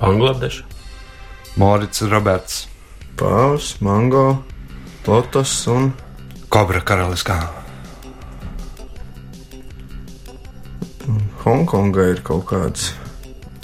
Bangladeša. 0.00 0.64
Morits 1.56 2.02
Roberts. 2.02 2.68
Pāvs, 3.14 3.76
mango, 3.80 4.42
lotos 5.06 5.52
un 5.70 5.92
Kobra 6.50 6.80
karaliskā. 6.86 7.38
Hongkonga 11.44 12.08
ir 12.10 12.22
kaut 12.26 12.46
kāds. 12.48 12.92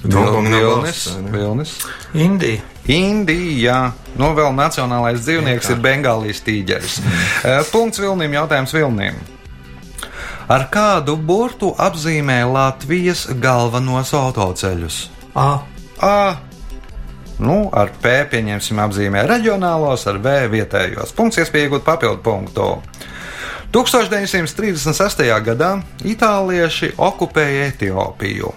Vilnis. 0.02 0.50
nav 0.50 0.60
Vilnis. 0.60 1.02
Vilnis. 1.32 1.74
Indija. 2.14 2.60
Indija. 2.90 3.76
Nu, 4.18 4.32
vēl 4.36 4.54
nacionālais 4.56 5.20
dzīvnieks 5.22 5.70
ir 5.74 5.82
Bengālijas 5.84 6.40
tīģeris. 6.46 6.96
Eh, 7.44 7.60
Punkts 7.72 8.00
Vilnim, 8.00 8.32
jautājums 8.34 8.74
Vilnim. 8.74 9.20
Ar 10.50 10.66
kādu 10.72 11.14
burtu 11.16 11.70
apzīmē 11.78 12.42
Latvijas 12.50 13.28
galvenos 13.38 14.10
autoceļus? 14.18 15.04
A. 15.34 15.60
A. 16.00 16.40
Nu, 17.40 17.70
ar 17.72 17.88
P 18.02 18.12
pieņemsim 18.32 18.80
apzīmē 18.84 19.24
reģionālos, 19.28 20.04
ar 20.10 20.18
V 20.20 20.34
vietējos. 20.52 21.14
Punkts 21.16 21.40
iespēja 21.40 21.68
iegūt 21.68 21.86
papildu 21.86 22.20
punktu. 22.24 22.66
1936. 23.72 25.22
gadā 25.46 25.70
itālieši 26.04 26.90
okupēja 26.98 27.68
Etiopiju. 27.70 28.50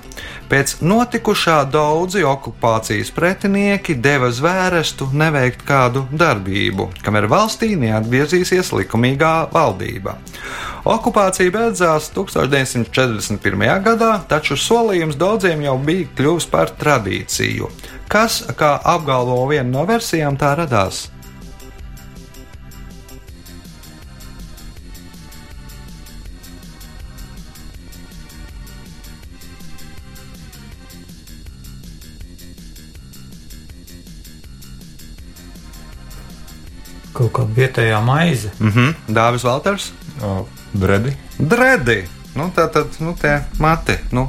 Pēc 0.53 0.75
notikušā 0.85 1.63
daudzi 1.73 2.21
okupācijas 2.29 3.09
pretinieki 3.15 3.95
deva 3.97 4.27
zvērestu 4.29 5.07
neveikt 5.17 5.63
kādu 5.65 6.03
darbību, 6.13 6.91
kamēr 7.01 7.25
valstī 7.31 7.71
neatgriezīsies 7.81 8.69
likumīgā 8.77 9.31
valdība. 9.49 10.13
Okupācija 10.93 11.49
beidzās 11.55 12.11
1941. 12.13 13.65
gadā, 13.87 14.11
taču 14.29 14.53
solījums 14.53 15.17
daudziem 15.17 15.65
jau 15.65 15.73
bija 15.89 16.11
kļuvis 16.19 16.49
par 16.53 16.75
tradīciju. 16.77 17.71
Kas, 18.13 18.43
kā 18.53 18.75
apgalvo 18.93 19.41
viena 19.49 19.71
no 19.73 19.87
versijām, 19.89 20.37
tā 20.37 20.53
radās? 20.61 21.07
Kaut 37.23 37.31
kāda 37.37 37.55
vietējā 37.55 37.99
maize. 38.03 38.51
Mhm. 38.59 39.15
Dāvis 39.15 39.47
Valters? 39.47 39.91
Uh, 40.19 40.43
Dredi. 40.73 41.15
Dredi. 41.39 42.03
Nu, 42.35 42.49
tā 42.55 42.65
tad, 42.73 42.95
nu, 42.99 43.13
tie 43.19 43.37
mati. 43.61 43.95
Nu. 44.11 44.27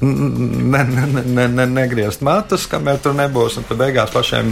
Ne, 0.00 0.82
ne, 0.84 1.06
ne, 1.08 1.22
ne, 1.24 1.46
ne, 1.48 1.64
negriezt 1.72 2.20
matus, 2.26 2.66
kamēr 2.68 2.98
tur 3.00 3.14
nebūs. 3.16 3.56
Un 3.56 3.64
tad 3.64 3.78
beigās 3.80 4.12
pašiem 4.12 4.50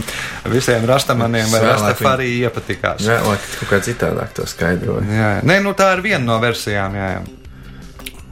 visiem 0.49 0.87
rastamaniem 0.89 1.51
vai 1.53 1.61
rastafarī 1.67 2.31
iepatikās. 2.39 3.05
Jā, 3.05 3.19
lai 3.21 3.37
kaut 3.59 3.69
kā 3.69 3.81
citādāk 3.85 4.33
to 4.33 4.47
skaidroja. 4.49 5.05
Jā. 5.05 5.31
Nē, 5.45 5.59
nu, 5.61 5.75
tā 5.77 5.91
ir 5.97 6.01
viena 6.07 6.23
no 6.25 6.39
versijām. 6.41 6.97
Jā, 6.97 7.09
jā. 7.19 7.25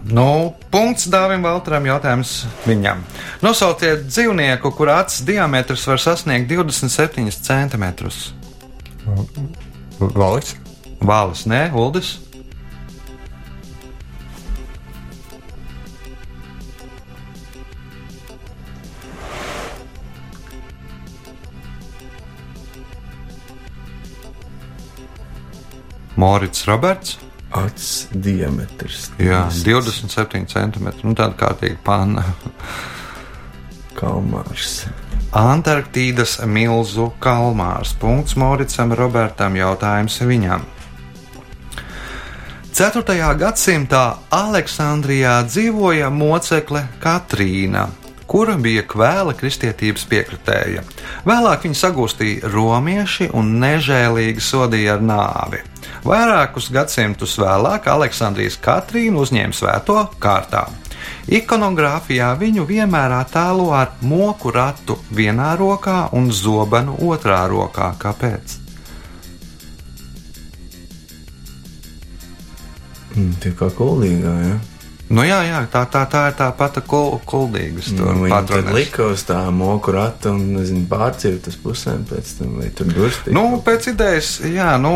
Nu, 0.10 0.56
punkts 0.74 1.06
Dāvim 1.08 1.46
Valtram 1.46 1.86
jautājums 1.88 2.42
viņam. 2.66 3.06
Nosauciet 3.46 4.08
dzīvnieku, 4.10 4.74
kur 4.76 4.92
acis 4.98 5.22
diametrs 5.28 5.86
var 5.88 6.02
sasniegt 6.02 6.50
27 6.50 7.30
cm. 7.30 7.86
Valis. 10.00 10.56
Vālis, 11.04 11.48
nē, 11.50 11.66
Uldis. 11.76 12.16
Morits 26.16 26.68
Roberts. 26.68 27.18
Acis 27.54 28.08
diametrs. 28.10 29.12
Jā, 29.22 29.44
27 29.52 30.48
centimetri. 30.50 31.06
Nu, 31.06 31.14
tāda 31.18 31.36
kārtīga 31.38 31.78
panna. 31.86 32.24
Kalmārs. 34.00 34.86
Antarktīdas 35.34 36.36
milzu 36.46 37.08
kalmārs. 37.18 37.96
Punkts 37.98 38.36
Moricam 38.38 38.92
Robertam. 38.94 39.56
Jautājums 39.58 40.20
viņam. 40.22 40.62
4. 42.78 43.16
gadsimtā 43.42 44.04
Aleksandrijā 44.34 45.40
dzīvoja 45.48 46.12
mocekle 46.14 46.84
Katrīna, 47.02 47.88
kura 48.30 48.60
bija 48.62 48.86
kvēla 48.86 49.34
kristietības 49.38 50.06
piekritēja. 50.10 50.86
Vēlāk 51.26 51.66
viņa 51.66 51.82
sagūstīja 51.82 52.54
romieši 52.54 53.32
un 53.34 53.56
nežēlīgi 53.62 54.42
sodīja 54.42 55.00
ar 55.00 55.06
nāvi. 55.10 55.66
Vairākus 56.06 56.70
gadsimtus 56.74 57.40
vēlāk 57.42 57.90
Aleksandrijas 57.90 58.62
Katrīna 58.62 59.26
uzņēma 59.26 59.58
svēto 59.58 59.98
kārtā. 60.22 60.68
Ikonogrāfijā 61.24 62.34
viņu 62.36 62.66
vienmēr 62.68 63.14
attēlo 63.22 63.70
ar 63.72 63.94
moku 64.04 64.52
ratu 64.52 64.98
vienā 65.16 65.54
rokā 65.56 66.10
un 66.18 66.28
zobenu 66.32 66.98
otrā 67.08 67.46
rokā. 67.48 67.94
Kāpēc? 68.00 68.60
Mm, 73.16 73.34
tie 73.40 73.54
kā 73.56 73.70
kuldīgā, 73.72 74.36
jā. 74.44 74.73
Nu, 75.14 75.22
jā, 75.22 75.44
jā, 75.46 75.60
tā, 75.70 75.84
tā, 75.94 76.04
tā 76.10 76.24
ir 76.32 76.38
tā 76.40 76.48
pati 76.58 76.82
kul, 76.90 77.20
kuldīgas. 77.30 77.92
Nu, 77.94 78.16
tur 78.50 78.70
lika 78.74 79.12
uz 79.14 79.22
tā 79.28 79.38
moku 79.54 79.94
ratu 79.94 80.32
un, 80.34 80.42
nezinu, 80.58 80.88
pārcirta 80.90 81.54
uz 81.54 81.58
pusēm 81.62 82.06
pēc 82.10 82.32
tam, 82.40 82.56
vai 82.58 82.72
tur 82.74 82.90
durstīt. 82.90 83.34
Nu, 83.36 83.60
pēc 83.66 83.92
idejas, 83.94 84.36
jā, 84.50 84.72
nu, 84.82 84.94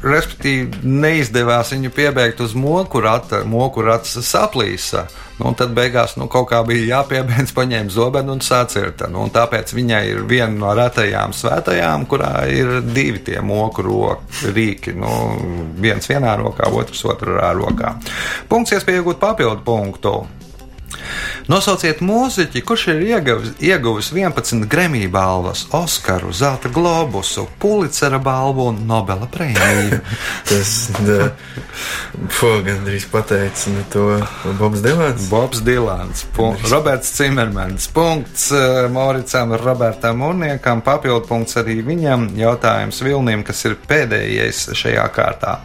respektīvi, 0.00 0.80
neizdevās 0.84 1.74
viņu 1.74 1.92
piebeigt 1.92 2.40
uz 2.40 2.56
moku 2.56 3.04
rata, 3.04 3.44
moku 3.44 3.84
rats 3.84 4.16
saplīsa. 4.24 5.08
Nu, 5.40 5.46
un 5.48 5.54
tad 5.56 5.70
beigās 5.72 6.18
nu, 6.20 6.26
kaut 6.28 6.50
kā 6.50 6.58
bija 6.68 6.98
jāpiebeidz, 6.98 7.54
paņēma 7.56 7.92
zobenu 7.92 8.34
un 8.36 8.42
sacirta. 8.44 9.08
Nu, 9.08 9.22
un 9.24 9.30
tāpēc 9.32 9.72
viņai 9.72 10.00
ir 10.10 10.26
viena 10.28 10.52
no 10.52 10.74
retajām 10.76 11.32
svētajām, 11.32 12.04
kurā 12.10 12.42
ir 12.52 12.82
divi 12.84 13.22
tie 13.24 13.40
moku 13.40 13.84
roka 13.86 14.52
rīki. 14.52 14.92
Nu, 15.00 15.08
viens 15.80 16.10
vienā 16.12 16.34
rokā, 16.42 16.68
otrs 16.76 17.00
otrā 17.08 17.54
rokā. 17.56 17.94
Punkts 18.52 18.76
iespēja 18.76 19.00
iegūt 19.00 19.22
papildu 19.50 19.64
punktu. 19.66 20.20
Nosauciet 21.50 22.02
mūziķi, 22.04 22.60
kurš 22.66 22.84
ir 22.92 23.00
ieguvis, 23.08 23.52
ieguvis 23.64 24.10
11 24.14 24.66
Grammy 24.70 25.06
balvas, 25.10 25.64
Oskaru, 25.74 26.32
Zelta 26.36 26.70
globusu, 26.70 27.46
Pulicera 27.58 28.20
balvu 28.22 28.68
un 28.70 28.82
Nobela 28.86 29.26
prēmiju. 29.30 30.00
Tas, 30.50 30.74
gandrīz 32.66 33.08
pateica, 33.10 33.72
nu 33.74 33.86
to 33.92 34.06
Bobs 34.60 34.84
Dilans. 34.84 35.26
Bobs 35.32 35.64
Dilans, 35.66 36.24
Roberts 36.70 37.10
Cimermans, 37.16 37.88
punkts 37.94 38.50
eh, 38.54 38.84
Moricam, 38.92 39.56
Robertam 39.58 40.22
Urniekam, 40.26 40.84
papildu 40.86 41.26
punkts 41.30 41.58
arī 41.60 41.80
viņam, 41.86 42.30
jautājums 42.38 43.02
Vilnim, 43.02 43.46
kas 43.46 43.64
ir 43.66 43.78
pēdējais 43.90 44.68
šajā 44.78 45.10
kārtā. 45.16 45.58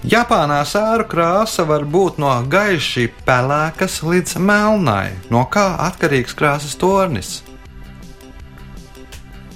Japānā 0.00 0.62
sēru 0.64 1.04
krāsa 1.04 1.66
var 1.68 1.82
būt 1.84 2.16
no 2.22 2.32
gaiši 2.48 3.10
pelēkas 3.26 3.98
līdz 4.00 4.38
melnai. 4.40 5.10
No 5.28 5.44
kā 5.52 5.74
atkarīgs 5.90 6.32
krāsas 6.38 6.72
tornis? 6.80 7.42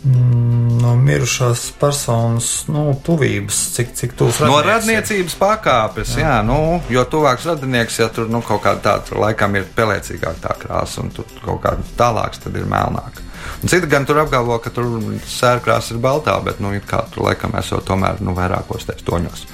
No 0.05 0.93
mirušās 1.01 1.71
personas 1.81 2.51
nu, 2.69 2.91
tuvības, 3.07 3.57
cik, 3.79 3.95
cik 3.97 4.13
tuvs 4.21 4.43
No 4.45 4.59
radnieks 4.61 4.67
ir. 4.67 4.71
radniecības 4.75 5.37
pakāpes, 5.41 6.13
jā, 6.21 6.27
jā 6.29 6.39
nu, 6.45 6.59
jo 6.93 7.07
tuvāks 7.09 7.49
radinieks, 7.49 8.03
ja 8.05 8.11
tur 8.13 8.29
nu, 8.29 8.43
kaut 8.45 8.61
kāda 8.67 8.85
tāda, 8.85 9.17
laikam 9.25 9.57
ir 9.57 9.65
pelēcīgāka 9.79 10.43
tā 10.45 10.59
krāsa, 10.61 11.01
un 11.01 11.15
tur 11.17 11.25
kaut 11.41 11.63
kāda 11.65 11.89
tālāka, 11.97 12.45
tad 12.45 12.61
ir 12.61 12.69
melnāka. 12.69 13.24
Un 13.63 13.71
citi 13.73 13.89
gan 13.91 14.07
tur 14.07 14.21
apgalvo, 14.23 14.59
ka 14.63 14.73
tur 14.75 14.89
sērkrāsa 15.29 15.95
ir 15.95 16.01
baltā, 16.05 16.37
bet 16.45 16.61
nu, 16.61 16.73
kā 16.89 17.03
tur 17.13 17.29
laikam 17.29 17.55
esot 17.59 17.87
tomēr 17.89 18.21
nu, 18.25 18.35
vairākos 18.37 18.87
tekstoņos. 18.91 19.47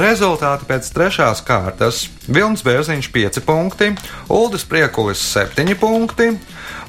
Rezultāti 0.00 0.68
pēc 0.68 0.90
trešās 0.94 1.44
kārtas- 1.46 2.08
Vilnis 2.34 2.62
Bērziņš 2.66 3.10
5 3.12 3.40
punkti, 3.46 3.94
Uldis 4.28 4.64
Priekulis 4.64 5.22
7 5.32 5.74
punkti. 5.74 6.32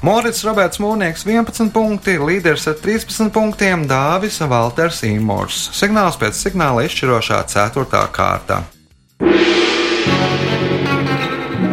Morits 0.02 0.42
Roberts 0.44 0.80
Mūrnieks 0.82 1.22
11 1.24 1.70
punkti, 1.70 2.18
līderis 2.18 2.66
ar 2.66 2.74
13 2.74 3.30
punktiem, 3.30 3.86
Dāvis 3.86 4.40
Valters 4.42 5.02
Imors. 5.06 5.70
Signāls 5.72 6.18
pēc 6.18 6.34
signāla 6.34 6.82
izšķirošā 6.88 7.44
4. 7.46 8.08
kārta. 8.10 8.64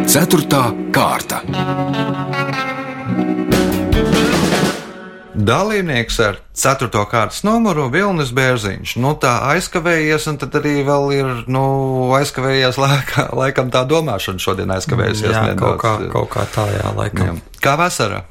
Ceturtā 0.09 0.69
kārta. 0.93 1.41
Dalībnieks 5.39 6.17
ar 6.19 6.39
4. 6.57 6.89
kārtas 7.07 7.43
numuru 7.47 7.85
Vilnis 7.93 8.33
Bērziņš. 8.35 8.95
Nu, 8.99 9.13
tā 9.21 9.37
aizkavējies, 9.53 10.25
un 10.31 10.39
tad 10.41 10.57
arī 10.59 10.79
vēl 10.87 11.05
ir 11.15 11.29
nu, 11.51 11.61
aizkavējies 12.17 12.79
laika, 12.81 13.29
laikam 13.39 13.71
tā 13.71 13.85
domāšana 13.87 14.43
šodien 14.43 14.73
aizkavējusies. 14.75 15.31
Jā, 15.31 15.45
nedaudz. 15.53 15.79
kaut 15.79 15.83
kā, 15.85 16.11
kaut 16.11 16.31
kā 16.33 16.47
tā, 16.55 16.65
jā, 16.75 16.91
laikam. 16.97 17.39
Jā. 17.39 17.59
Kā 17.63 17.77
vasara? 17.79 18.25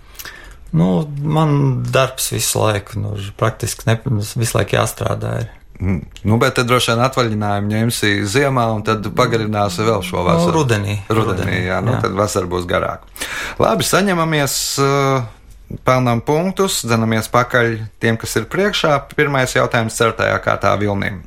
Nu, 0.77 1.07
man 1.25 1.55
darbs 1.88 2.29
visu 2.35 2.61
laiku, 2.61 3.01
nu, 3.01 3.14
praktiski 3.40 3.88
ne, 3.88 3.97
visu 4.37 4.59
laiku 4.59 4.77
jāstrādā. 4.77 5.38
Ir. 5.47 5.55
Mm, 5.81 6.03
Nu, 6.29 6.37
bet 6.42 6.57
tad 6.59 6.66
droši 6.66 6.90
vien 6.90 7.01
atvaļinājumu 7.07 7.71
ņemsi 7.71 8.09
ziemā, 8.29 8.66
un 8.75 8.83
tad 8.85 9.07
pagarināsi 9.16 9.87
vēl 9.87 10.03
šo 10.05 10.27
vasaru. 10.27 10.51
Nu, 10.51 10.57
rudenī. 10.59 10.97
Rudenī, 11.09 11.23
Rudenī, 11.31 11.59
jā, 11.71 11.79
nu, 11.87 11.94
jā. 11.94 12.01
tad 12.05 12.16
vasara 12.18 12.51
būs 12.51 12.66
garāka. 12.68 13.07
Labi, 13.62 13.87
saņemamies, 13.87 14.57
uh, 14.83 15.38
pelnām 15.85 16.22
punktus, 16.24 16.83
dzenamies 16.87 17.28
pakaļ 17.33 17.74
tiem, 18.00 18.16
kas 18.20 18.37
ir 18.40 18.48
priekšā. 18.50 18.94
Pirmais 19.16 19.54
jautājums 19.57 19.96
certajā 19.98 20.38
kārtā 20.44 20.74
Vilnim. 20.81 21.22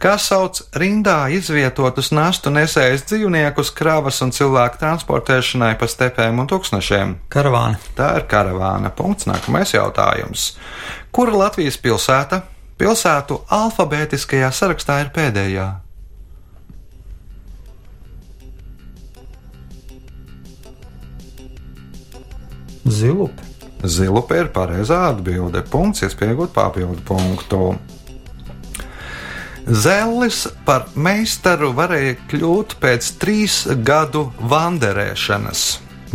Kā 0.00 0.14
sauc 0.16 0.62
rindā 0.80 1.26
izvietotus 1.28 2.08
nastu 2.16 2.48
nesējas 2.48 3.02
dzīvniekus 3.10 3.68
kravas 3.76 4.22
un 4.24 4.32
cilvēku 4.32 4.80
transportēšanai 4.80 5.74
pa 5.76 5.88
stepēm 5.92 6.40
un 6.40 6.48
tūkstošiem? 6.48 7.12
Karavāna. 7.28 7.76
Tā 7.98 8.14
ir 8.16 8.24
karavāna. 8.30 8.94
Punkts. 8.96 9.28
Nākamais 9.28 9.74
jautājums. 9.76 10.54
Kura 11.12 11.36
Latvijas 11.42 11.76
pilsēta 11.84 12.40
pilsētu 12.80 13.42
alfabētiskajā 13.52 14.48
sarakstā 14.56 15.02
ir 15.04 15.12
pēdējā? 15.12 15.68
Zilupe. 22.90 23.46
Zilupe 23.84 24.36
ir 24.42 24.50
pareizā 24.52 25.06
atbilde. 25.08 25.62
Punkts, 25.70 26.04
iespējot 26.04 26.52
papildu 26.52 27.00
punktu. 27.08 27.62
Zellis 29.70 30.46
par 30.66 30.88
meistaru 30.98 31.70
varēja 31.76 32.16
kļūt 32.30 32.74
pēc 32.82 33.12
trīs 33.22 33.62
gadu 33.86 34.26
vanderēšanas. 34.50 35.64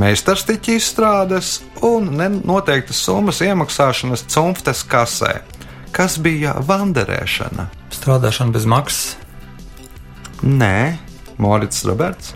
Meistars 0.02 0.44
tika 0.44 0.74
izstrādes 0.76 1.62
un 1.86 2.10
noteiktas 2.44 3.00
summas 3.06 3.40
iemaksāšanas 3.46 4.26
cimftes 4.28 4.84
kasē. 4.92 5.38
Kas 5.96 6.18
bija 6.20 6.58
vanderēšana? 6.68 7.70
Strādāšana 7.96 8.52
bez 8.52 8.66
maksas. 8.68 9.14
Nē, 10.44 10.98
Morits 11.40 11.86
Roberts. 11.88 12.36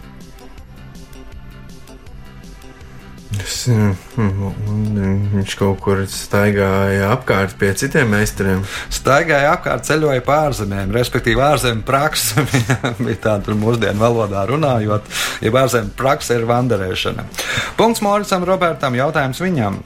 Viņš 5.40 5.56
kaut 5.60 5.80
kur 5.84 6.02
staigāja 6.12 7.12
apkārt 7.14 7.56
pie 7.60 7.74
citiem 7.80 8.10
meistariem. 8.14 8.64
Staigāja 8.94 9.54
apkārt, 9.56 9.86
ceļoja 9.90 10.24
pa 10.26 10.42
ārzemēm, 10.48 10.94
respektīvi 10.96 11.44
ārzemju 11.44 11.86
praksa 11.88 12.46
bija 13.06 13.20
tāda 13.30 13.56
mūsdienu 13.58 14.02
valodā 14.02 14.46
runājot, 14.50 15.08
ja 15.46 15.54
ārzemju 15.64 15.96
praksa 16.00 16.40
ir 16.40 16.50
vandarēšana. 16.50 17.30
Punkts 17.80 18.04
Moricam 18.06 18.46
Robertam, 18.48 18.98
jautājums 19.00 19.42
viņam. 19.44 19.82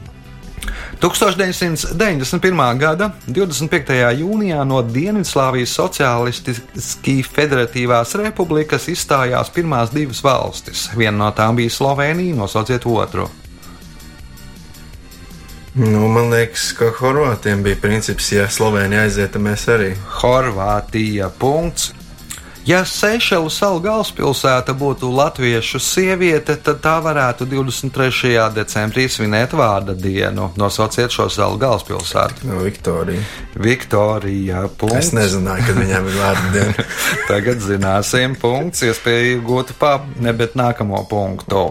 1991. 1.03 2.77
gada 2.79 3.09
25. 3.27 3.97
jūnijā 4.21 4.63
no 4.67 4.79
Dienvidslāvijas 4.87 5.75
Socialistiski 5.75 7.17
Federatīvās 7.27 8.15
Republikas 8.21 8.87
izstājās 8.91 9.51
pirmās 9.53 9.91
divas 9.91 10.23
valstis. 10.23 10.89
Viena 10.95 11.17
no 11.25 11.31
tām 11.35 11.59
bija 11.59 11.73
Slovenija, 11.73 12.35
nosauciet 12.39 12.87
otru. 12.87 13.27
Nu, 15.73 16.07
man 16.07 16.29
liekas, 16.29 16.67
ka 16.77 16.91
Horvātiem 16.99 17.63
bija 17.65 17.79
princips, 17.81 18.27
ja 18.31 18.45
Slovenija 18.45 19.07
aiziet, 19.07 19.31
tad 19.33 19.41
mēs 19.41 19.65
arī. 19.73 19.89
Horvātija. 20.19 21.31
Punkts. 21.41 21.89
Ja 22.63 22.85
Seišelu 22.87 23.49
salu 23.51 23.81
galvaspilsēta 23.83 24.71
būtu 24.79 25.09
latviešu 25.11 25.81
sieviete, 25.83 26.55
tad 26.63 26.77
tā 26.79 26.93
varētu 27.03 27.43
23. 27.51 28.37
decembrī 28.55 29.09
svinēt 29.11 29.51
vārda 29.59 29.91
dienu. 29.99 30.45
Nosauciet 30.55 31.11
šo 31.11 31.25
salu 31.27 31.59
galvaspilsētu. 31.59 32.47
No 32.47 32.61
Viktorija. 32.63 33.19
Viktorija. 33.59 34.61
Punkts. 34.79 35.09
Es 35.09 35.11
nezināju, 35.11 35.65
kad 35.67 35.81
viņām 35.81 36.07
ir 36.07 36.15
vārdu 36.21 36.53
diena. 36.53 36.85
Tagad 37.33 37.59
zināsim, 37.67 38.37
punkts, 38.39 38.85
iespēja 38.87 39.33
iegūt 39.33 39.75
pa, 39.81 39.97
ne, 40.23 40.31
bet 40.31 40.55
nākamo 40.55 41.03
punktu. 41.11 41.65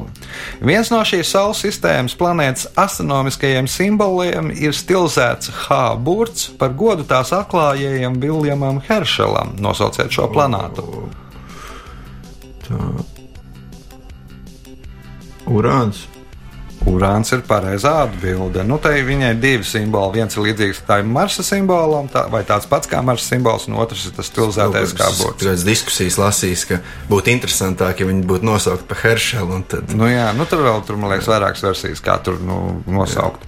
Viens 0.60 0.92
no 0.92 1.00
šīs 1.08 1.32
Saules 1.32 1.64
sistēmas 1.64 2.18
planētas 2.20 2.68
astronomiskajiem 2.76 3.64
simboliem 3.64 4.52
ir 4.52 4.76
stilizēts 4.76 5.48
H 5.64 5.80
burts 5.96 6.50
par 6.60 6.76
godu 6.76 7.08
tās 7.08 7.32
atklājējam 7.32 8.20
Viljamam 8.20 8.84
Heršelam. 8.84 9.56
Nosauciet 9.64 10.12
šo 10.12 10.28
planētu. 10.36 10.81
Urāns. 15.52 16.06
Urāns 16.88 17.30
ir 17.30 17.44
pareizā 17.46 17.92
atbilde. 18.08 18.64
Nu, 18.66 18.74
tai 18.82 19.04
viņai 19.06 19.28
ir 19.34 19.40
divi 19.42 19.66
simboli. 19.66 20.18
Viens 20.18 20.34
ir 20.34 20.42
līdzīgs 20.48 20.80
tam 20.88 21.12
Marsa 21.14 21.44
simbolam, 21.46 22.08
tā, 22.10 22.24
vai 22.32 22.42
tāds 22.46 22.66
pats 22.70 22.90
kā 22.90 22.98
Marsa 23.06 23.28
simbols, 23.30 23.68
un 23.70 23.76
otrs 23.78 24.08
ir 24.08 24.16
tas 24.16 24.26
stilizētais 24.26 24.94
kā 24.98 25.10
burts. 25.20 25.44
Kādas 25.44 25.66
diskusijas 25.66 26.18
lasīs, 26.18 26.64
ka 26.66 26.80
būtu 27.10 27.30
interesantāk, 27.34 28.02
ja 28.02 28.08
viņi 28.08 28.26
būtu 28.26 28.48
nosaukti 28.48 28.88
par 28.90 29.02
Heršelu. 29.04 29.60
Tad... 29.70 29.94
Nu, 29.98 30.08
jā, 30.10 30.26
nu, 30.34 30.46
tur 30.50 30.64
vēl 30.66 30.82
tur, 30.88 30.98
man 30.98 31.14
liekas, 31.14 31.30
vairākas 31.30 31.62
versijas, 31.68 32.02
kā 32.02 32.18
tur 32.24 32.40
nu, 32.42 32.58
nosaukt. 32.90 33.46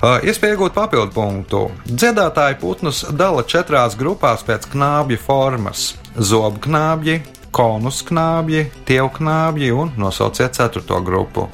Uh, 0.00 0.24
Iespēja 0.24 0.56
iegūt 0.56 0.76
papildu 0.76 1.12
punktu. 1.12 1.66
Dziedātāji 1.88 2.58
putnus 2.64 3.04
dala 3.12 3.44
četrās 3.44 3.98
grupās 4.00 4.44
pēc 4.46 4.70
knābja 4.72 5.20
formas- 5.20 5.92
zobu 6.16 6.60
knābji, 6.62 7.20
konus 7.54 8.02
knābji, 8.06 8.68
tievu 8.86 9.10
knābji 9.18 9.70
un 9.74 9.92
nosauciet 9.98 10.54
ceturto 10.54 11.00
grupu. 11.02 11.48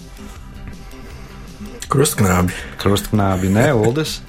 Krustknābi. 1.90 2.54
Krustknābji, 2.80 3.50
ne 3.54 3.70
Uldis. 3.74 4.20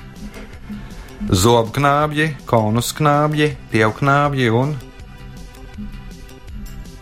Zobu 1.30 1.76
knābji, 1.76 2.32
konus 2.50 2.94
knābji, 2.98 3.52
tievu 3.74 3.94
knābji 4.00 4.50
un. 4.56 4.74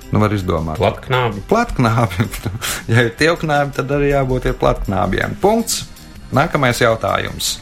Nu, 0.09 0.19
var 0.19 0.33
izdomāt. 0.33 0.81
Platknābi. 0.81 1.43
Platknābi. 1.47 2.25
ja 2.91 3.05
ir 3.05 3.13
tievknābi, 3.17 3.75
tad 3.77 3.93
arī 3.93 4.09
jābūt 4.11 4.49
ir 4.49 4.57
platknābiem. 4.59 5.37
Punkts. 5.41 5.85
Nākamais 6.33 6.81
jautājums. 6.81 7.57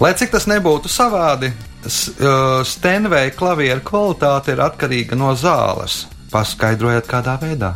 Lai 0.00 0.10
cik 0.18 0.32
tas 0.34 0.48
nebūtu 0.50 0.90
savādi, 0.90 1.52
Stenveja 1.82 3.32
klavieru 3.34 3.82
kvalitāte 3.82 4.54
ir 4.54 4.62
atkarīga 4.62 5.18
no 5.18 5.32
zāles. 5.34 6.04
Paskaidrojiet, 6.30 7.08
kādā 7.10 7.34
veidā. 7.42 7.72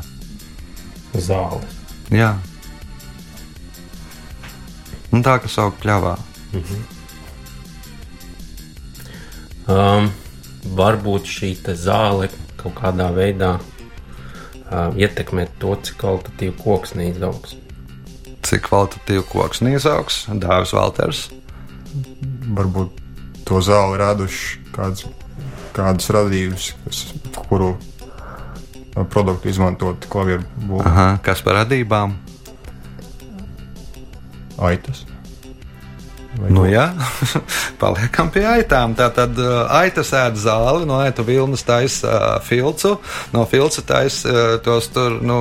Zāles. 1.16 1.72
Jā. 2.14 2.36
Un 5.10 5.24
tā, 5.26 5.36
kas 5.42 5.58
aug 5.58 5.74
pļāvā. 5.82 6.14
Um, 9.66 10.10
varbūt 10.78 11.26
šī 11.26 11.50
zāle 11.74 12.28
kaut 12.60 12.76
kādā 12.78 13.08
veidā 13.14 13.56
uh, 13.58 14.92
ietekmē 14.94 15.48
to, 15.58 15.74
cik 15.82 15.98
kvalitatīvi 16.02 16.54
koks 16.62 16.94
neizaugs. 16.94 17.56
Cik 18.46 18.68
kvalitatīvi 18.68 19.26
koks 19.32 19.64
neizaugs, 19.66 20.20
Dāvis 20.30 20.74
Valters. 20.76 21.24
Varbūt 22.54 23.05
to 23.46 23.62
zāli 23.62 23.98
raduši 24.02 24.62
kāds, 24.74 25.06
kādus 25.76 26.10
radījumus, 26.14 26.70
kas, 26.84 27.02
kuru 27.46 27.72
uh, 27.76 29.04
produktu 29.12 29.50
izmantot 29.52 30.08
klavieru. 30.10 30.46
Aha, 30.82 31.08
kas 31.24 31.44
par 31.46 31.62
radībām? 31.62 32.16
Aitas. 34.56 35.04
Nu, 36.36 36.66
jā, 36.68 36.90
paliekam 37.80 38.30
pie 38.34 38.44
aitām. 38.48 38.94
Tā 38.98 39.08
tad 39.14 39.38
aitas 39.72 40.12
ēd 40.16 40.38
zāli, 40.40 40.86
no 40.88 40.98
aitu 41.00 41.24
vilnas 41.26 41.64
taisa 41.66 42.36
filcu, 42.44 42.96
no 43.34 43.44
filca 43.48 43.84
taisa 43.86 44.58
tos 44.64 44.90
tur, 44.94 45.18
nu, 45.24 45.38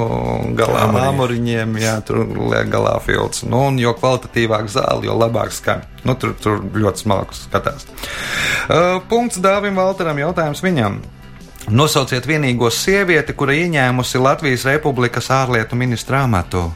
galā 0.58 0.86
Āmuriņi. 0.86 1.10
āmuriņiem, 1.10 1.76
jā, 1.84 1.98
tur 2.08 2.24
liek 2.24 2.72
galā 2.72 2.96
filcu. 3.04 3.50
Nu, 3.52 3.66
un 3.72 3.82
jo 3.82 3.96
kvalitatīvāk 3.98 4.72
zāli, 4.72 5.10
jo 5.10 5.18
labāk 5.20 5.54
skan. 5.56 5.84
Nu, 6.06 6.16
tur, 6.20 6.36
tur 6.38 6.62
ļoti 6.62 7.06
smalks 7.06 7.46
skatās. 7.48 7.88
Uh, 8.70 9.02
punkts 9.10 9.42
Dāvim 9.42 9.78
Valteram, 9.80 10.20
jautājums 10.22 10.64
viņam. 10.66 11.02
Nosauciet 11.74 12.28
vienīgo 12.30 12.70
sievieti, 12.70 13.34
kura 13.34 13.56
ieņēmusi 13.58 14.22
Latvijas 14.22 14.68
Republikas 14.70 15.32
ārlietu 15.34 15.78
ministra 15.80 16.22
amatu. 16.28 16.68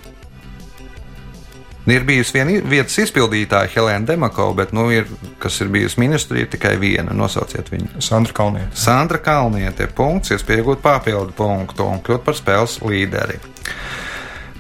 Ir 1.90 2.04
bijusi 2.06 2.36
viena 2.36 2.58
vietas 2.70 2.98
izpildītāja, 3.02 3.72
Helēna 3.74 4.06
Demakova, 4.12 4.54
bet, 4.62 4.74
nu, 4.78 4.90
ir, 4.94 5.08
kas 5.42 5.58
ir 5.64 5.72
bijusi 5.74 6.02
ministrija, 6.02 6.46
ir 6.46 6.52
tikai 6.54 6.76
viena. 6.82 7.16
Nosauciet 7.18 7.72
viņu. 7.72 8.04
Sandra 8.04 8.36
Kalniete. 8.36 8.70
Sandra 8.78 9.22
Kalniete, 9.24 9.88
punkts, 9.98 10.34
iespēja 10.36 10.64
iegūt 10.64 10.84
papildu 10.86 11.34
punktu 11.38 11.88
un 11.90 12.04
kļūt 12.06 12.28
par 12.28 12.38
spēles 12.38 12.78
līderi. 12.86 13.40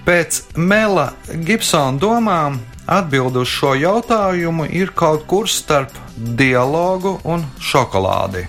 Pēc 0.08 0.42
Mela 0.58 1.12
Gibsona 1.46 2.00
domām 2.02 2.58
Atbilde 2.90 3.44
uz 3.44 3.50
šo 3.54 3.76
jautājumu 3.78 4.66
ir 4.74 4.90
kaut 4.98 5.28
kur 5.30 5.46
starp 5.46 5.94
dialogu 6.18 7.20
un 7.30 7.44
šokolādi. 7.62 8.48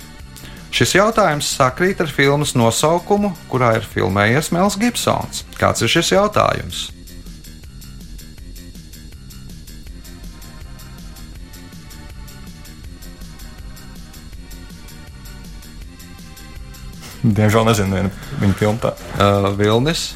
Šis 0.72 0.94
jautājums 0.94 1.50
sakrīt 1.58 2.00
ar 2.00 2.08
filmas 2.08 2.54
nosaukumu, 2.56 3.34
kurā 3.52 3.74
ir 3.76 3.84
filmējies 3.90 4.48
Mels 4.54 4.78
Gibsons. 4.80 5.44
Kāds 5.60 5.84
ir 5.84 5.92
šis 5.92 6.14
jautājums? 6.14 6.86
Diemžēl 17.20 17.66
nezinu, 17.68 17.98
viena 17.98 18.10
viņa 18.40 18.54
filma 18.56 18.80
tā. 18.80 18.94
Uh, 19.20 19.50
Vilnis. 19.58 20.06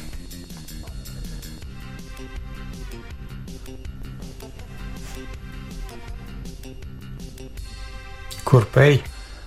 Kur 8.45 8.65
pēj? 8.73 9.03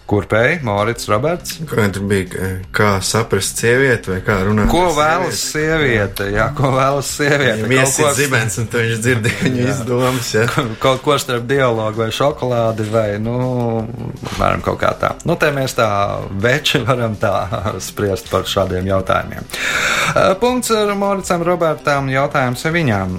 Kurpēji, 0.09 0.63
Morits, 0.65 1.05
Roberts. 1.13 1.59
Kā 1.69 1.85
tur 1.93 2.07
bija, 2.09 2.47
kā 2.73 2.95
saprast 3.05 3.59
sievieti 3.61 4.09
vai 4.15 4.23
kā 4.25 4.39
runāt? 4.47 4.71
Ko 4.73 4.87
vēlas 4.97 5.37
sieviete? 5.51 6.31
Jā, 6.33 6.47
ko 6.57 6.71
vēlas 6.73 7.11
sieviete? 7.19 7.67
Kaut 7.67 7.75
iesit 7.77 8.05
ko- 8.07 8.13
zibens, 8.17 8.57
un 8.63 8.71
tu 8.73 8.81
viņš 8.81 9.03
dzird 9.05 9.29
viņu 9.43 9.67
izdomas, 9.69 10.31
ja? 10.33 10.47
kaut 10.81 11.03
ko 11.05 11.19
starp 11.21 11.45
dialogu 11.51 12.01
vai 12.01 12.09
šokolādi, 12.17 12.87
vai, 12.89 13.07
nu, 13.21 13.35
apmēram 14.33 14.65
kaut 14.65 14.81
kā 14.81 14.95
tā. 14.97 15.11
Nu, 15.29 15.37
te 15.37 15.51
mēs 15.53 15.77
tā 15.77 15.89
veči 16.41 16.81
varam 16.89 17.19
tā 17.21 17.35
spriest 17.91 18.33
par 18.33 18.49
šādiem 18.49 18.89
jautājumiem. 18.89 19.45
Eh, 19.45 20.33
Punkts 20.41 20.73
ar 20.73 20.95
Moricam 20.97 21.45
Robertam 21.45 22.09
jautājums 22.09 22.65
viņām. 22.65 23.19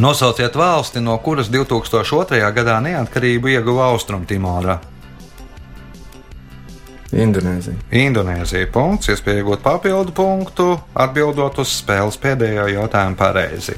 Nosauciet 0.00 0.56
valsti, 0.58 1.04
no 1.04 1.18
kuras 1.22 1.52
2002. 1.52 2.40
gadā 2.56 2.80
neatkarību 2.82 3.52
ieguva 3.58 3.92
Austrumtimora. 3.92 4.80
Indonēzija. 7.14 7.78
Indonēzija. 7.94 8.66
Punkts, 8.74 9.08
iespēja 9.12 9.42
iegūt 9.42 9.60
papildu 9.64 10.12
punktu, 10.16 10.66
atbildot 10.94 11.58
uz 11.62 11.70
spēles 11.78 12.18
pēdējo 12.20 12.66
jautājumu 12.74 13.16
pareizi. 13.18 13.74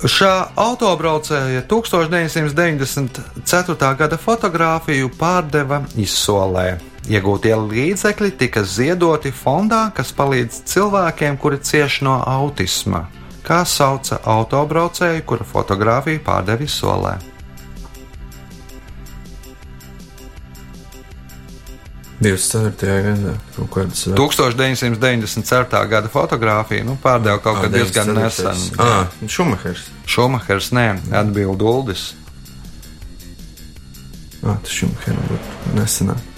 Šā 0.00 0.56
autobraucēja 0.56 1.60
1994. 1.68 3.96
gada 3.98 4.16
fotografiju 4.16 5.10
pārdeva 5.12 5.82
izsolē. 6.00 6.80
Iegūtie 7.10 7.56
līdzekļi 7.56 8.30
tika 8.40 8.62
ziedoti 8.64 9.32
fondā, 9.32 9.90
kas 9.92 10.12
palīdz 10.16 10.62
cilvēkiem, 10.72 11.36
kuri 11.36 11.58
cieš 11.60 12.00
no 12.06 12.22
autisma. 12.24 13.08
Kā 13.44 13.64
sauca 13.68 14.20
autobraucēju, 14.24 15.24
kura 15.28 15.44
fotografiju 15.44 16.20
pārdeva 16.24 16.64
izsolē? 16.64 17.18
24. 22.20 22.96
gadā 23.06 23.34
kaut 23.56 23.70
kādas 23.72 24.02
vēl. 24.04 24.16
1994. 24.20 25.84
gada 25.88 26.10
fotografija 26.12 26.84
nu, 26.84 26.98
pārdeva 27.00 27.40
kaut 27.40 27.62
kad 27.64 27.72
diezgan 27.72 28.12
nesen. 28.16 28.64
Ah, 28.76 29.06
Šumahers. 29.24 29.86
Šumahers, 30.04 30.68
nē, 30.76 30.88
atbild 31.22 31.64
Uldis. 31.64 32.10
Ah, 34.44 34.58
tas 34.60 34.74
Šumahers 34.74 35.24
būtu 35.30 35.78
nesenāk. 35.78 36.28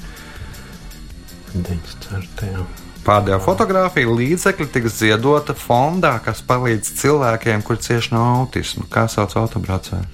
94. 1.52 2.62
Pārdeva 3.02 3.40
fotografiju, 3.42 4.14
līdzekļi 4.20 4.68
tika 4.70 4.90
ziedota 4.92 5.56
fondā, 5.58 6.14
kas 6.22 6.44
palīdz 6.46 6.92
cilvēkiem, 7.00 7.66
kur 7.66 7.80
cieši 7.82 8.14
no 8.14 8.22
autisma. 8.38 8.86
Kā 8.90 9.08
sauc 9.10 9.34
autobraucēju? 9.42 10.06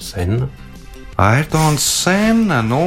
Senna. 0.00 0.48
Airtons 1.20 1.84
Senna. 1.84 2.62
Nu, 2.64 2.82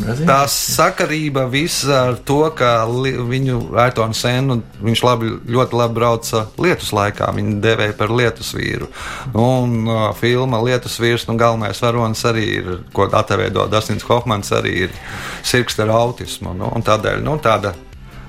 Tā 0.00 0.46
sakarība 0.48 1.42
visa 1.50 1.96
ar 2.08 2.14
to, 2.24 2.38
ka 2.56 2.86
viņu 2.88 3.58
Aitonu 3.82 4.16
Senu 4.16 4.60
viņš 4.80 5.02
labi, 5.04 5.32
ļoti 5.50 5.76
labi 5.76 5.96
brauca 5.98 6.44
lietus 6.62 6.92
laikā. 6.96 7.28
Viņu 7.36 7.58
devēja 7.60 7.96
par 7.98 8.14
lietus 8.14 8.54
vīru. 8.56 8.88
Un 9.36 9.84
uh, 9.84 10.06
filma 10.16 10.62
Lietus 10.64 10.96
vīrs, 11.02 11.26
nu, 11.28 11.36
galvenais 11.40 11.82
varonis 11.84 12.24
arī 12.30 12.46
ir, 12.62 12.72
ko 12.96 13.10
atteveido 13.12 13.66
Dastins 13.68 14.06
Hofmans, 14.08 14.52
arī 14.56 14.76
ir 14.86 14.98
sirds 15.44 15.76
ar 15.84 15.92
autismu. 15.98 16.54
Nu, 16.56 16.70
un 16.72 16.86
tādēļ 16.86 17.20
nu, 17.26 17.36
tāda 17.42 17.74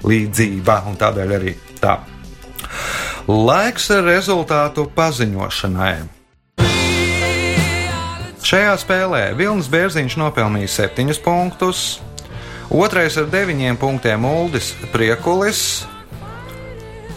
līdzība, 0.03 0.81
un 0.91 0.99
tādēļ 0.99 1.37
arī 1.39 1.55
tā. 1.79 2.01
Laiks 3.31 3.93
rezultātu 4.03 4.89
paziņošanai. 4.97 6.20
Šajā 8.51 8.71
spēlē 8.81 9.19
Vilnis 9.39 9.69
Bērziņš 9.71 10.17
nopelnīja 10.19 10.67
7 10.91 11.21
punktus, 11.23 12.01
otrais 12.67 13.15
ar 13.15 13.29
9 13.31 13.77
punktiem 13.79 14.25
Uldis 14.27 14.73
Priekulis, 14.91 15.61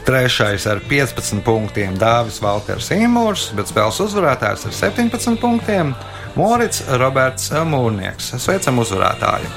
trešais 0.06 0.68
ar 0.70 0.78
15 0.86 1.42
punktiem 1.42 1.98
Dāvis 1.98 2.38
Valters 2.38 2.92
Imūrs, 2.94 3.48
bet 3.58 3.66
spēles 3.66 3.98
uzvarētājs 4.06 4.68
ar 4.70 4.78
17 4.94 5.34
punktiem 5.42 5.90
Morits 6.38 6.84
Roberts 7.02 7.50
Mūrnieks. 7.50 8.30
Sveicam 8.38 8.78
uzvarētāju! 8.84 9.50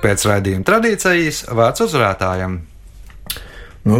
Pēc 0.00 0.24
raidījuma 0.28 0.64
tradīcijas 0.64 1.42
vārds 1.52 1.82
uzvarētājam. 1.84 2.56
Nu, 3.88 3.98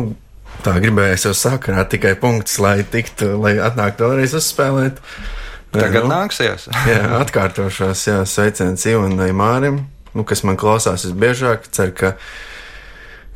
tā 0.64 0.74
gribējās 0.80 1.26
jau 1.28 1.34
sakarā 1.36 1.84
tikai 1.92 2.14
punkts, 2.20 2.59
lai 2.62 2.80
tiktu, 2.88 3.34
lai 3.40 3.55
atnāktu 3.61 4.07
vēlreiz 4.09 4.34
uzspēlēt. 4.40 5.01
Tagad 5.74 6.07
nu, 6.07 6.12
nāksies. 6.14 6.66
jā, 6.90 7.01
atkārtošos, 7.20 8.07
jā, 8.09 8.18
sveiciens 8.26 8.86
Ivanai 8.90 9.30
Mārim, 9.36 9.82
nu, 10.16 10.24
kas 10.26 10.42
man 10.48 10.59
klausās 10.61 11.05
visbiežāk. 11.07 11.68
Ceru, 11.74 11.94
ka 12.01 12.14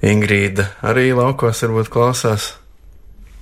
Ingrīda 0.05 0.67
arī 0.85 1.11
laukos 1.17 1.63
varbūt 1.65 1.89
klausās. 1.93 2.51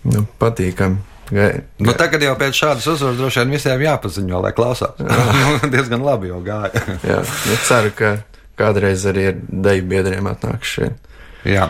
Nu, 0.06 0.26
patīkami. 0.42 0.98
Gai- 1.32 1.62
Nu, 1.80 1.94
tagad 1.96 2.22
jau 2.22 2.34
pēc 2.38 2.58
šādas 2.58 2.86
uzvaras 2.92 3.16
droši 3.18 3.40
vien 3.40 3.54
visiem 3.54 3.82
jāpaziņo, 3.86 4.42
lai 4.44 4.52
klausās. 4.54 4.98
Nu, 5.62 5.70
Diezgan 5.72 6.02
labi 6.04 6.28
jau 6.30 6.42
gāja. 6.44 6.82
Jā, 7.06 7.22
nu, 7.22 7.56
ceru, 7.66 7.94
ka 7.96 8.10
kādreiz 8.58 9.06
arī 9.08 9.30
ar 9.32 9.40
deju 9.68 9.88
biedriem 9.90 10.30
atnāks 10.30 10.76
šeit. 10.78 11.10
Jā. 11.48 11.68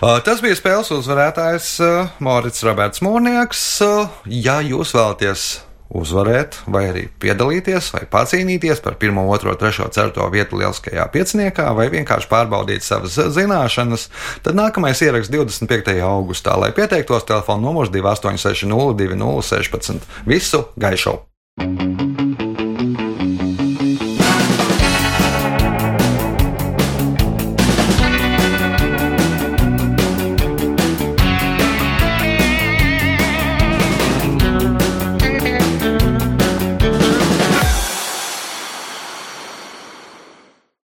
Uh, 0.00 0.18
Tas 0.24 0.42
bija 0.44 0.56
spēles 0.58 0.92
uzvarētājs 0.92 1.72
uh, 1.84 2.12
Morits 2.24 2.64
Roberts 2.66 3.04
Mūrnieks. 3.04 3.64
Uh, 3.84 4.22
Ja 4.28 4.60
jūs 4.64 4.92
vēlaties 4.96 5.48
uzvarēt, 5.90 6.60
vai 6.70 6.84
arī 6.92 7.04
piedalīties, 7.22 7.90
vai 7.96 8.04
pacīnīties 8.10 8.82
par 8.84 8.94
1, 9.00 9.16
2, 9.42 9.56
3, 9.58 9.88
4 9.90 10.28
vietu 10.30 10.60
lieliskajā 10.60 11.06
pieciniekā, 11.10 11.66
vai 11.74 11.88
vienkārši 11.90 12.30
pārbaudīt 12.30 12.86
savas 12.86 13.18
zināšanas, 13.34 14.06
tad 14.46 14.58
nākamais 14.58 15.02
ieraksts 15.02 15.34
25. 15.34 15.96
augustā, 16.06 16.54
lai 16.60 16.70
pieteiktos 16.76 17.26
telefona 17.26 17.66
numurs 17.66 17.90
286 17.90 18.70
02 18.70 19.42
16. 19.50 20.06
Visu 20.30 20.68
gaišu! 20.78 21.18